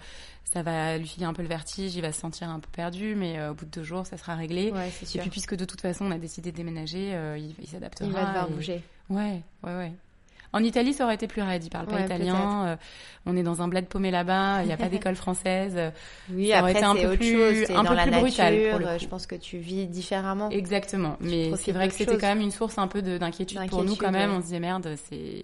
ça 0.45 0.63
va 0.63 0.97
lui 0.97 1.07
filer 1.07 1.25
un 1.25 1.33
peu 1.33 1.41
le 1.41 1.47
vertige, 1.49 1.95
il 1.95 2.01
va 2.01 2.11
se 2.11 2.19
sentir 2.21 2.49
un 2.49 2.59
peu 2.59 2.69
perdu, 2.71 3.15
mais 3.15 3.37
euh, 3.37 3.51
au 3.51 3.53
bout 3.53 3.65
de 3.65 3.71
deux 3.71 3.83
jours, 3.83 4.05
ça 4.05 4.17
sera 4.17 4.35
réglé. 4.35 4.71
Ouais, 4.71 4.87
Et 5.01 5.05
sûr. 5.05 5.21
puis 5.21 5.29
puisque 5.29 5.55
de 5.55 5.65
toute 5.65 5.81
façon, 5.81 6.05
on 6.05 6.11
a 6.11 6.17
décidé 6.17 6.51
de 6.51 6.57
déménager, 6.57 7.13
euh, 7.13 7.37
il, 7.37 7.53
il 7.61 7.67
s'adaptera. 7.67 8.07
Il 8.07 8.13
va 8.13 8.25
devoir 8.25 8.47
et- 8.49 8.53
bouger. 8.53 8.83
Ouais, 9.09 9.41
ouais, 9.63 9.75
ouais. 9.75 9.93
En 10.57 10.63
Italie, 10.63 10.93
ça 10.93 11.05
aurait 11.05 11.15
été 11.15 11.27
plus 11.27 11.41
raide. 11.41 11.63
Il 11.63 11.69
parle 11.69 11.85
pas 11.87 11.95
Ouais, 11.95 12.05
italien. 12.05 12.65
euh, 12.67 12.75
on 13.25 13.37
est 13.37 13.43
dans 13.43 13.61
un 13.61 13.67
bled 13.67 13.85
paumé 13.87 14.11
là-bas. 14.11 14.61
Il 14.63 14.67
n'y 14.67 14.73
a 14.73 14.77
pas 14.77 14.89
d'école 14.89 15.15
française. 15.15 15.73
euh, 15.77 15.91
Oui, 16.31 16.49
Ça 16.49 16.61
aurait 16.61 16.71
après 16.71 16.79
été 16.79 16.83
un 16.83 16.95
peu 16.95 17.07
autre 17.07 17.15
plus- 17.17 17.31
chose. 17.65 17.71
Un 17.75 17.83
dans 17.83 17.89
peu 17.89 17.95
la 17.95 18.01
plus 18.03 18.11
nature. 18.11 18.27
brutal, 18.27 18.69
pour 18.71 18.79
coup. 18.89 18.99
Je 18.99 19.07
pense 19.07 19.27
que 19.27 19.35
tu 19.35 19.57
vis 19.57 19.85
différemment. 19.87 20.49
Exactement. 20.49 21.17
Mais 21.21 21.51
c'est 21.57 21.71
vrai 21.71 21.87
que 21.87 21.93
c'était 21.93 22.17
quand 22.17 22.27
même 22.27 22.41
une 22.41 22.51
source 22.51 22.77
un 22.77 22.87
peu 22.87 23.01
de- 23.01 23.17
d'inquiétude 23.17 23.67
pour 23.69 23.83
nous 23.83 23.95
quand 23.95 24.11
même. 24.11 24.31
ouais. 24.31 24.35
On 24.37 24.39
se 24.41 24.45
disait 24.45 24.59
merde, 24.59 24.95
c'est 25.09 25.43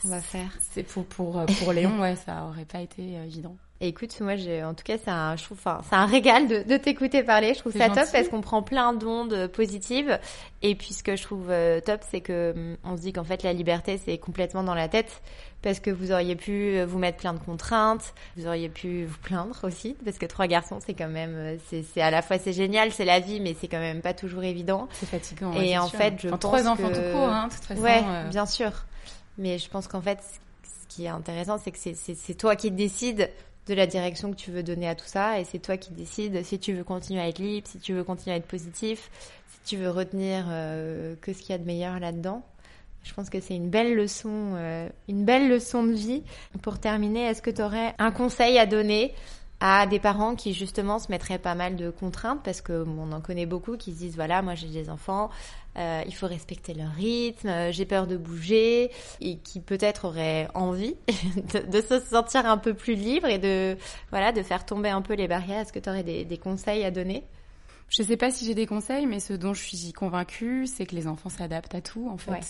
Qu'on 0.00 0.08
va 0.08 0.20
faire. 0.20 0.50
c'est 0.72 0.82
pour 0.82 1.04
pour 1.06 1.38
euh, 1.38 1.46
pour 1.58 1.72
Léon, 1.72 2.00
ouais, 2.00 2.16
ça 2.16 2.46
aurait 2.50 2.64
pas 2.64 2.80
été 2.80 3.02
euh, 3.16 3.24
évident. 3.24 3.56
Et 3.82 3.88
écoute, 3.88 4.18
moi, 4.20 4.36
j'ai, 4.36 4.64
en 4.64 4.72
tout 4.72 4.84
cas, 4.84 4.96
c'est 4.96 5.10
un, 5.10 5.36
je 5.36 5.44
trouve, 5.44 5.58
enfin, 5.58 5.82
c'est 5.88 5.96
un 5.96 6.06
régal 6.06 6.48
de, 6.48 6.62
de 6.62 6.76
t'écouter 6.78 7.22
parler. 7.22 7.52
Je 7.52 7.58
trouve 7.58 7.72
ça 7.76 7.88
top 7.90 8.06
parce 8.10 8.28
qu'on 8.28 8.40
prend 8.40 8.62
plein 8.62 8.94
d'ondes 8.94 9.48
positives. 9.48 10.18
Et 10.62 10.74
puis, 10.74 10.94
ce 10.94 11.02
que 11.02 11.14
je 11.14 11.22
trouve 11.22 11.48
euh, 11.50 11.80
top, 11.80 12.00
c'est 12.10 12.22
que 12.22 12.52
hum, 12.56 12.76
on 12.84 12.96
se 12.96 13.02
dit 13.02 13.12
qu'en 13.12 13.24
fait, 13.24 13.42
la 13.42 13.52
liberté, 13.52 14.00
c'est 14.02 14.16
complètement 14.16 14.62
dans 14.62 14.74
la 14.74 14.88
tête. 14.88 15.20
Parce 15.60 15.80
que 15.80 15.90
vous 15.90 16.10
auriez 16.12 16.36
pu 16.36 16.76
euh, 16.78 16.86
vous 16.86 16.98
mettre 16.98 17.18
plein 17.18 17.32
de 17.34 17.38
contraintes, 17.38 18.14
vous 18.36 18.46
auriez 18.46 18.68
pu 18.68 19.04
vous 19.04 19.18
plaindre 19.18 19.56
aussi, 19.64 19.96
parce 20.04 20.16
que 20.16 20.26
trois 20.26 20.46
garçons, 20.46 20.78
c'est 20.84 20.94
quand 20.94 21.08
même, 21.08 21.34
euh, 21.34 21.56
c'est, 21.68 21.82
c'est 21.82 22.00
à 22.00 22.10
la 22.10 22.22
fois 22.22 22.38
c'est 22.38 22.52
génial, 22.52 22.92
c'est 22.92 23.04
la 23.06 23.20
vie, 23.20 23.40
mais 23.40 23.56
c'est 23.60 23.66
quand 23.66 23.80
même 23.80 24.00
pas 24.00 24.14
toujours 24.14 24.44
évident. 24.44 24.88
C'est 24.92 25.06
fatigant. 25.06 25.52
Et 25.54 25.58
ouais, 25.58 25.78
en 25.78 25.88
sûr. 25.88 25.98
fait, 25.98 26.14
je 26.18 26.28
Enfin, 26.28 26.36
pense 26.36 26.40
trois 26.40 26.68
enfants 26.68 26.88
que- 26.88 26.94
tout 26.94 27.12
court, 27.18 27.28
hein, 27.28 27.48
de 27.48 27.52
toute 27.54 27.64
façon. 27.64 27.80
Ouais, 27.82 28.00
euh, 28.06 28.28
bien 28.28 28.46
sûr. 28.46 28.70
Mais 29.38 29.58
je 29.58 29.68
pense 29.68 29.88
qu'en 29.88 30.00
fait, 30.00 30.20
ce 30.62 30.94
qui 30.94 31.06
est 31.06 31.08
intéressant, 31.08 31.58
c'est 31.58 31.72
que 31.72 31.78
c'est- 31.78 31.96
c'est 31.96 32.14
c'est 32.14 32.34
toi 32.34 32.54
qui 32.54 32.70
décides 32.70 33.28
de 33.66 33.74
la 33.74 33.86
direction 33.86 34.30
que 34.30 34.36
tu 34.36 34.50
veux 34.50 34.62
donner 34.62 34.88
à 34.88 34.94
tout 34.94 35.06
ça, 35.06 35.40
et 35.40 35.44
c'est 35.44 35.58
toi 35.58 35.76
qui 35.76 35.92
décides 35.92 36.44
si 36.44 36.58
tu 36.58 36.72
veux 36.72 36.84
continuer 36.84 37.20
à 37.20 37.28
être 37.28 37.38
libre, 37.38 37.66
si 37.66 37.78
tu 37.78 37.92
veux 37.92 38.04
continuer 38.04 38.34
à 38.34 38.38
être 38.38 38.46
positif, 38.46 39.10
si 39.48 39.58
tu 39.64 39.76
veux 39.76 39.90
retenir 39.90 40.46
euh, 40.48 41.16
que 41.20 41.32
ce 41.32 41.40
qu'il 41.40 41.50
y 41.50 41.52
a 41.54 41.58
de 41.58 41.64
meilleur 41.64 41.98
là-dedans. 41.98 42.42
Je 43.02 43.14
pense 43.14 43.30
que 43.30 43.40
c'est 43.40 43.54
une 43.54 43.70
belle 43.70 43.94
leçon, 43.94 44.54
euh, 44.56 44.88
une 45.08 45.24
belle 45.24 45.48
leçon 45.48 45.84
de 45.84 45.92
vie. 45.92 46.22
Pour 46.62 46.78
terminer, 46.78 47.26
est-ce 47.26 47.42
que 47.42 47.50
tu 47.50 47.62
aurais 47.62 47.94
un 47.98 48.10
conseil 48.10 48.58
à 48.58 48.66
donner 48.66 49.14
à 49.60 49.86
des 49.86 50.00
parents 50.00 50.34
qui 50.34 50.52
justement 50.52 50.98
se 50.98 51.10
mettraient 51.10 51.38
pas 51.38 51.54
mal 51.54 51.76
de 51.76 51.90
contraintes? 51.90 52.40
Parce 52.44 52.60
que 52.60 52.84
on 52.86 53.12
en 53.12 53.20
connaît 53.20 53.46
beaucoup 53.46 53.76
qui 53.76 53.92
se 53.92 53.98
disent 53.98 54.16
voilà 54.16 54.42
moi 54.42 54.54
j'ai 54.54 54.68
des 54.68 54.90
enfants 54.90 55.30
euh, 55.78 56.02
il 56.06 56.14
faut 56.14 56.26
respecter 56.26 56.74
leur 56.74 56.90
rythme 56.92 57.48
euh, 57.48 57.72
j'ai 57.72 57.84
peur 57.84 58.06
de 58.06 58.16
bouger 58.16 58.90
et 59.20 59.38
qui 59.38 59.60
peut-être 59.60 60.06
auraient 60.06 60.48
envie 60.54 60.96
de, 61.70 61.80
se 61.80 62.00
sentir 62.00 62.46
un 62.46 62.58
peu 62.58 62.74
plus 62.74 62.94
libre 62.94 63.26
et 63.28 63.38
de 63.38 63.76
voilà 64.10 64.32
de 64.32 64.42
faire 64.42 64.64
tomber 64.64 64.88
un 64.88 65.02
peu 65.02 65.14
les 65.14 65.28
barrières. 65.28 65.60
Est-ce 65.60 65.72
que 65.72 65.78
tu 65.78 65.88
aurais 65.88 66.02
des 66.02 66.38
conseils 66.38 66.84
à 66.84 66.90
donner? 66.90 67.24
Je 67.88 68.02
sais 68.02 68.16
pas 68.16 68.30
si 68.30 68.44
j'ai 68.44 68.54
des 68.54 68.66
conseils, 68.66 69.06
mais 69.06 69.20
ce 69.20 69.32
dont 69.32 69.54
je 69.54 69.62
suis 69.62 69.92
convaincue, 69.92 70.66
c'est 70.66 70.86
que 70.86 70.94
les 70.94 71.06
enfants 71.06 71.28
s'adaptent 71.28 71.74
à 71.74 71.80
tout, 71.80 72.08
en 72.08 72.16
fait. 72.18 72.30
Ouais. 72.32 72.40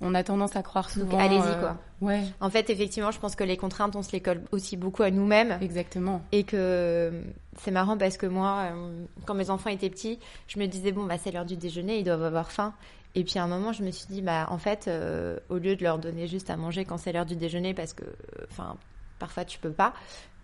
On 0.00 0.14
a 0.14 0.22
tendance 0.22 0.54
à 0.54 0.62
croire 0.62 0.90
souvent. 0.90 1.18
allez-y, 1.18 1.40
euh, 1.40 1.60
quoi. 1.60 1.76
Ouais, 2.00 2.22
en 2.40 2.48
fait 2.50 2.70
effectivement 2.70 3.10
je 3.10 3.18
pense 3.18 3.34
que 3.34 3.42
les 3.42 3.56
contraintes 3.56 3.96
on 3.96 4.02
se 4.02 4.12
les 4.12 4.20
colle 4.20 4.42
aussi 4.52 4.76
beaucoup 4.76 5.02
à 5.02 5.10
nous-mêmes 5.10 5.58
exactement. 5.60 6.22
et 6.30 6.44
que 6.44 6.54
euh, 6.56 7.22
c'est 7.58 7.70
marrant 7.70 7.98
parce 7.98 8.16
que 8.16 8.26
moi, 8.26 8.70
euh, 8.72 9.04
quand 9.26 9.34
mes 9.34 9.50
enfants 9.50 9.70
étaient 9.70 9.90
petits, 9.90 10.18
je 10.46 10.58
me 10.58 10.66
disais 10.66 10.92
bon 10.92 11.04
bah 11.04 11.16
c'est 11.18 11.30
l'heure 11.32 11.44
du 11.44 11.56
déjeuner, 11.56 11.98
ils 11.98 12.04
doivent 12.04 12.22
avoir 12.22 12.50
faim. 12.50 12.72
Et 13.14 13.24
puis 13.24 13.38
à 13.38 13.44
un 13.44 13.48
moment, 13.48 13.72
je 13.72 13.82
me 13.82 13.90
suis 13.90 14.06
dit 14.08 14.22
bah 14.22 14.46
en 14.50 14.58
fait, 14.58 14.86
euh, 14.86 15.38
au 15.48 15.58
lieu 15.58 15.76
de 15.76 15.82
leur 15.82 15.98
donner 15.98 16.26
juste 16.26 16.50
à 16.50 16.56
manger 16.56 16.84
quand 16.84 16.98
c'est 16.98 17.12
l'heure 17.12 17.26
du 17.26 17.36
déjeuner, 17.36 17.74
parce 17.74 17.92
que 17.92 18.04
euh, 18.04 18.46
enfin 18.50 18.76
parfois 19.18 19.44
tu 19.44 19.58
peux 19.58 19.72
pas, 19.72 19.92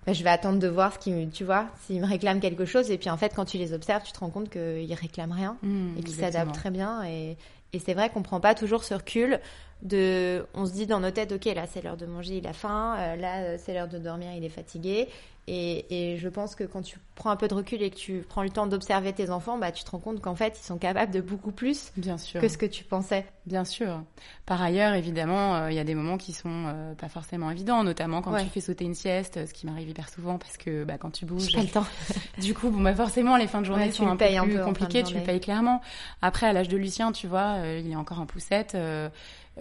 bah, 0.06 0.12
je 0.12 0.22
vais 0.22 0.30
attendre 0.30 0.58
de 0.58 0.68
voir 0.68 0.92
ce 0.92 0.98
qu'ils, 0.98 1.30
tu 1.30 1.44
vois, 1.44 1.66
s'ils 1.86 2.00
me 2.00 2.06
réclament 2.06 2.40
quelque 2.40 2.64
chose. 2.64 2.90
Et 2.90 2.98
puis 2.98 3.10
en 3.10 3.16
fait, 3.16 3.32
quand 3.34 3.44
tu 3.44 3.58
les 3.58 3.72
observes, 3.72 4.02
tu 4.04 4.12
te 4.12 4.18
rends 4.18 4.30
compte 4.30 4.50
qu'ils 4.50 4.94
réclament 4.94 5.32
rien 5.32 5.56
Mmh, 5.62 5.98
et 5.98 6.02
qu'ils 6.02 6.14
s'adaptent 6.14 6.54
très 6.54 6.70
bien. 6.70 7.04
Et, 7.04 7.36
et 7.72 7.78
c'est 7.78 7.94
vrai 7.94 8.10
qu'on 8.10 8.22
prend 8.22 8.40
pas 8.40 8.54
toujours 8.54 8.84
ce 8.84 8.94
recul, 8.94 9.40
de, 9.85 10.47
on 10.55 10.66
se 10.66 10.73
dit 10.73 10.87
dans 10.87 11.01
nos 11.01 11.11
têtes, 11.11 11.33
ok, 11.33 11.44
là 11.47 11.66
c'est 11.66 11.83
l'heure 11.83 11.97
de 11.97 12.07
manger, 12.07 12.38
il 12.38 12.47
a 12.47 12.53
faim, 12.53 12.97
euh, 12.99 13.16
là 13.16 13.42
euh, 13.42 13.57
c'est 13.59 13.75
l'heure 13.75 13.88
de 13.88 13.99
dormir, 13.99 14.29
il 14.37 14.44
est 14.44 14.49
fatigué. 14.49 15.09
Et, 15.47 16.12
et, 16.12 16.16
je 16.16 16.29
pense 16.31 16.55
que 16.55 16.64
quand 16.64 16.81
tu 16.81 16.97
prends 17.16 17.29
un 17.29 17.37
peu 17.37 17.49
de 17.49 17.55
recul 17.55 17.83
et 17.83 17.90
que 17.90 17.97
tu 17.97 18.25
prends 18.27 18.42
le 18.42 18.49
temps 18.49 18.66
d'observer 18.66 19.12
tes 19.12 19.29
enfants, 19.29 19.59
bah, 19.59 19.73
tu 19.73 19.85
te 19.85 19.90
rends 19.90 19.99
compte 19.99 20.23
qu'en 20.23 20.35
fait, 20.35 20.59
ils 20.59 20.64
sont 20.64 20.79
capables 20.79 21.12
de 21.12 21.20
beaucoup 21.20 21.51
plus 21.53 21.92
Bien 21.99 22.16
sûr. 22.16 22.40
que 22.40 22.49
ce 22.49 22.57
que 22.57 22.64
tu 22.64 22.83
pensais. 22.83 23.27
Bien 23.44 23.66
sûr. 23.66 24.03
Par 24.47 24.62
ailleurs, 24.62 24.94
évidemment, 24.94 25.55
euh, 25.57 25.70
il 25.70 25.77
y 25.77 25.79
a 25.79 25.85
des 25.85 25.94
moments 25.94 26.16
qui 26.16 26.33
sont 26.33 26.49
euh, 26.68 26.94
pas 26.94 27.11
forcément 27.11 27.51
évidents, 27.51 27.85
notamment 27.85 28.23
quand 28.23 28.33
Ouais. 28.33 28.42
tu 28.42 28.49
fais 28.49 28.62
sauter 28.62 28.87
une 28.87 28.94
sieste, 28.94 29.47
ce 29.47 29.53
qui 29.53 29.66
m'arrive 29.66 29.90
hyper 29.90 30.09
souvent 30.09 30.38
parce 30.38 30.57
que 30.57 30.85
bah, 30.85 30.97
quand 30.97 31.11
tu 31.11 31.27
bouges, 31.27 31.51
J'ai 31.51 31.59
pas 31.59 31.62
le 31.62 31.68
temps. 31.68 31.87
du 32.38 32.55
coup, 32.55 32.70
bon, 32.70 32.81
bah, 32.81 32.94
forcément, 32.94 33.37
les 33.37 33.47
fins 33.47 33.61
de 33.61 33.66
journée 33.66 33.85
Ouais, 33.85 33.90
tu 33.90 33.97
sont 33.97 34.09
un 34.09 34.16
peu 34.16 34.25
un 34.25 34.44
plus 34.44 34.53
peu 34.55 34.59
de 34.61 34.64
compliquées, 34.64 35.03
tu 35.03 35.14
le 35.14 35.20
payes 35.25 35.40
clairement. 35.40 35.83
Après, 36.23 36.47
à 36.47 36.55
l'âge 36.55 36.68
de 36.68 36.79
Lucien, 36.79 37.12
tu 37.12 37.27
vois, 37.27 37.59
il 37.79 37.90
est 37.90 37.97
encore 37.97 38.18
en 38.20 38.25
poussette, 38.27 38.75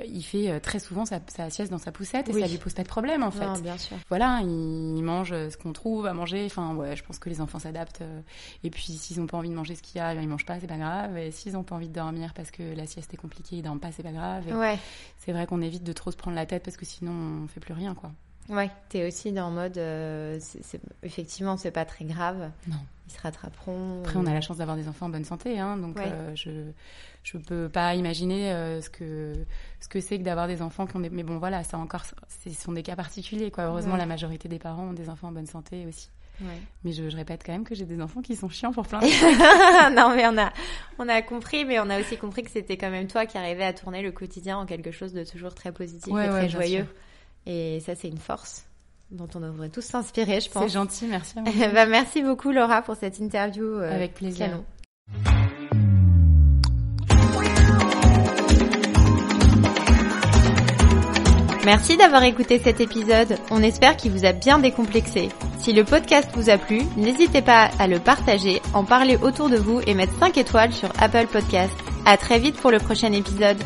il 0.08 0.24
fait 0.24 0.50
euh, 0.50 0.60
très 0.60 0.80
souvent 0.80 1.06
sa, 1.06 1.20
sa 1.28 1.50
sieste 1.50 1.72
dans 1.72 1.78
sa 1.78 1.92
poussette 1.92 2.28
et 2.30 2.34
Oui. 2.34 2.42
ça 2.42 2.48
lui 2.48 2.58
pose 2.58 2.74
pas 2.74 2.82
de 2.84 2.88
problème 2.88 3.22
en 3.24 3.30
fait. 3.32 3.46
Non, 3.46 3.60
bien 3.60 3.78
sûr. 3.78 3.96
Voilà, 4.10 4.40
il, 4.42 4.48
il 4.98 5.04
mange 5.04 5.30
ce 5.30 5.56
qu'on 5.58 5.72
trouve 5.74 6.06
à 6.08 6.14
manger. 6.14 6.46
Enfin, 6.46 6.76
ouais, 6.76 6.96
je 6.96 7.04
pense 7.04 7.20
que 7.20 7.30
les 7.30 7.42
enfants 7.42 7.60
s'adaptent. 7.60 8.02
euh, 8.02 8.22
Et 8.64 8.70
puis, 8.70 8.84
s'ils 8.94 9.22
ont 9.22 9.28
pas 9.28 9.38
envie 9.38 9.50
de 9.50 9.56
manger 9.56 9.76
ce 9.76 9.82
qu'il 9.84 9.98
y 9.98 10.02
a, 10.02 10.14
ils 10.16 10.28
mangent 10.28 10.46
pas, 10.46 10.60
c'est 10.60 10.68
pas 10.68 10.78
grave. 10.78 11.16
Et 11.18 11.32
s'ils 11.32 11.56
ont 11.58 11.64
pas 11.64 11.76
envie 11.76 11.90
de 11.90 11.94
dormir 11.94 12.34
parce 12.34 12.50
que 12.52 12.64
la 12.76 12.88
sieste 12.88 13.14
est 13.14 13.18
compliquée, 13.18 13.58
ils 13.58 13.62
dorment 13.62 13.80
pas, 13.80 13.92
c'est 13.92 14.04
pas 14.04 14.12
grave. 14.12 14.48
Et 14.50 14.54
Ouais. 14.54 14.80
C'est 15.18 15.32
vrai 15.32 15.46
qu'on 15.46 15.62
évite 15.62 15.84
de 15.84 15.94
trop 15.94 16.12
se 16.12 16.18
prendre 16.18 16.36
la 16.36 16.46
tête 16.46 16.64
parce 16.64 16.76
que 16.78 16.86
sinon, 16.86 17.44
on 17.44 17.48
fait 17.48 17.60
plus 17.60 17.74
rien, 17.74 17.94
quoi. 17.94 18.12
Ouais, 18.50 18.70
t'es 18.90 19.08
aussi 19.08 19.32
dans 19.32 19.50
le 19.50 19.56
mode, 19.56 19.78
euh, 19.78 20.38
c'est- 20.40 20.64
c'est- 20.64 20.82
effectivement, 21.02 21.56
c'est 21.58 21.72
pas 21.72 21.86
très 21.86 22.04
grave. 22.06 22.52
Non. 22.68 22.76
Ils 23.08 23.14
se 23.14 23.22
rattraperont. 23.22 24.02
Après, 24.02 24.18
on 24.18 24.26
a 24.26 24.34
la 24.34 24.42
chance 24.42 24.58
d'avoir 24.58 24.76
des 24.78 24.88
enfants 24.88 25.06
en 25.08 25.10
bonne 25.10 25.26
santé, 25.26 25.60
hein, 25.60 25.78
donc 25.78 25.98
Ouais. 25.98 26.06
euh, 26.08 26.32
je 26.36 26.52
je 27.24 27.38
peux 27.38 27.70
pas 27.70 27.96
imaginer 27.96 28.52
euh, 28.52 28.82
ce 28.82 28.90
que 28.90 29.34
ce 29.80 29.88
que 29.88 30.02
c'est 30.02 30.18
que 30.20 30.24
d'avoir 30.24 30.48
des 30.48 30.62
enfants 30.62 30.86
qui 30.86 30.96
ont 30.98 31.00
des. 31.00 31.10
Mais 31.10 31.24
bon, 31.24 31.38
voilà, 31.38 31.64
ça 31.64 31.78
encore, 31.78 32.04
ce 32.06 32.50
sont 32.52 32.74
des 32.74 32.84
cas 32.84 32.96
particuliers, 32.98 33.50
quoi. 33.52 33.66
Heureusement, 33.66 33.94
Ouais. 33.94 33.98
la 34.00 34.06
majorité 34.06 34.50
des 34.50 34.60
parents 34.60 34.84
ont 34.90 34.94
des 34.94 35.10
enfants 35.10 35.30
en 35.30 35.32
bonne 35.32 35.46
santé 35.48 35.86
aussi. 35.88 36.10
Ouais. 36.42 36.48
Mais 36.84 36.92
je, 36.92 37.10
je 37.10 37.16
répète 37.16 37.44
quand 37.46 37.52
même 37.54 37.64
que 37.64 37.76
j'ai 37.76 37.86
des 37.86 38.02
enfants 38.02 38.22
qui 38.22 38.36
sont 38.36 38.50
chiants 38.50 38.74
pour 38.74 38.88
plein 38.88 39.00
de 39.00 39.06
non, 39.96 40.16
mais 40.16 40.26
on 40.28 40.38
a, 40.38 40.52
on 40.98 41.08
a 41.08 41.22
compris, 41.22 41.64
mais 41.64 41.80
on 41.80 41.90
a 41.90 42.00
aussi 42.00 42.18
compris 42.18 42.44
que 42.44 42.50
c'était 42.52 42.76
quand 42.76 42.90
même 42.90 43.08
toi 43.08 43.26
qui 43.26 43.38
arrivais 43.38 43.64
à 43.66 43.72
tourner 43.74 44.02
le 44.02 44.12
quotidien 44.12 44.58
en 44.58 44.66
quelque 44.66 44.92
chose 44.92 45.14
de 45.14 45.24
toujours 45.24 45.54
très 45.56 45.72
positif 45.72 46.08
et 46.10 46.12
ouais, 46.12 46.28
très 46.28 46.50
joyeux. 46.50 46.84
sûr. 46.86 46.94
Et 47.46 47.80
ça, 47.86 47.96
c'est 47.96 48.08
une 48.08 48.18
force 48.18 48.64
dont 49.12 49.28
on 49.36 49.40
devrait 49.42 49.70
tous 49.70 49.82
s'inspirer, 49.82 50.36
je 50.36 50.46
C'est 50.46 50.50
pense. 50.54 50.72
gentil, 50.72 51.06
merci. 51.08 51.36
vous. 51.38 51.44
bah, 51.74 51.86
merci 51.86 52.24
beaucoup, 52.24 52.52
Laura, 52.52 52.82
pour 52.82 52.96
cette 52.96 53.20
interview. 53.20 53.64
euh, 53.66 53.94
Avec 53.94 54.14
plaisir. 54.16 54.48
canon. 54.48 54.66
Merci 61.66 61.96
d'avoir 61.96 62.24
écouté 62.24 62.60
cet 62.62 62.82
épisode. 62.82 63.38
On 63.50 63.64
espère 63.64 63.96
qu'il 63.96 64.12
vous 64.12 64.26
a 64.26 64.34
bien 64.34 64.60
décomplexé. 64.60 65.30
Si 65.60 65.72
le 65.72 65.86
podcast 65.86 66.28
vous 66.34 66.50
a 66.50 66.58
plu, 66.58 66.82
n'hésitez 66.98 67.42
pas 67.42 67.70
à 67.80 67.88
le 67.88 68.00
partager, 68.00 68.62
en 68.74 68.84
parler 68.84 69.16
autour 69.16 69.50
de 69.50 69.56
vous 69.56 69.80
et 69.88 69.94
mettre 69.94 70.18
5 70.20 70.38
étoiles 70.38 70.74
sur 70.74 70.90
Apple 71.02 71.28
Podcast. 71.28 71.74
À 72.06 72.18
très 72.18 72.38
vite 72.38 72.58
pour 72.58 72.70
le 72.70 72.80
prochain 72.80 73.14
épisode. 73.14 73.58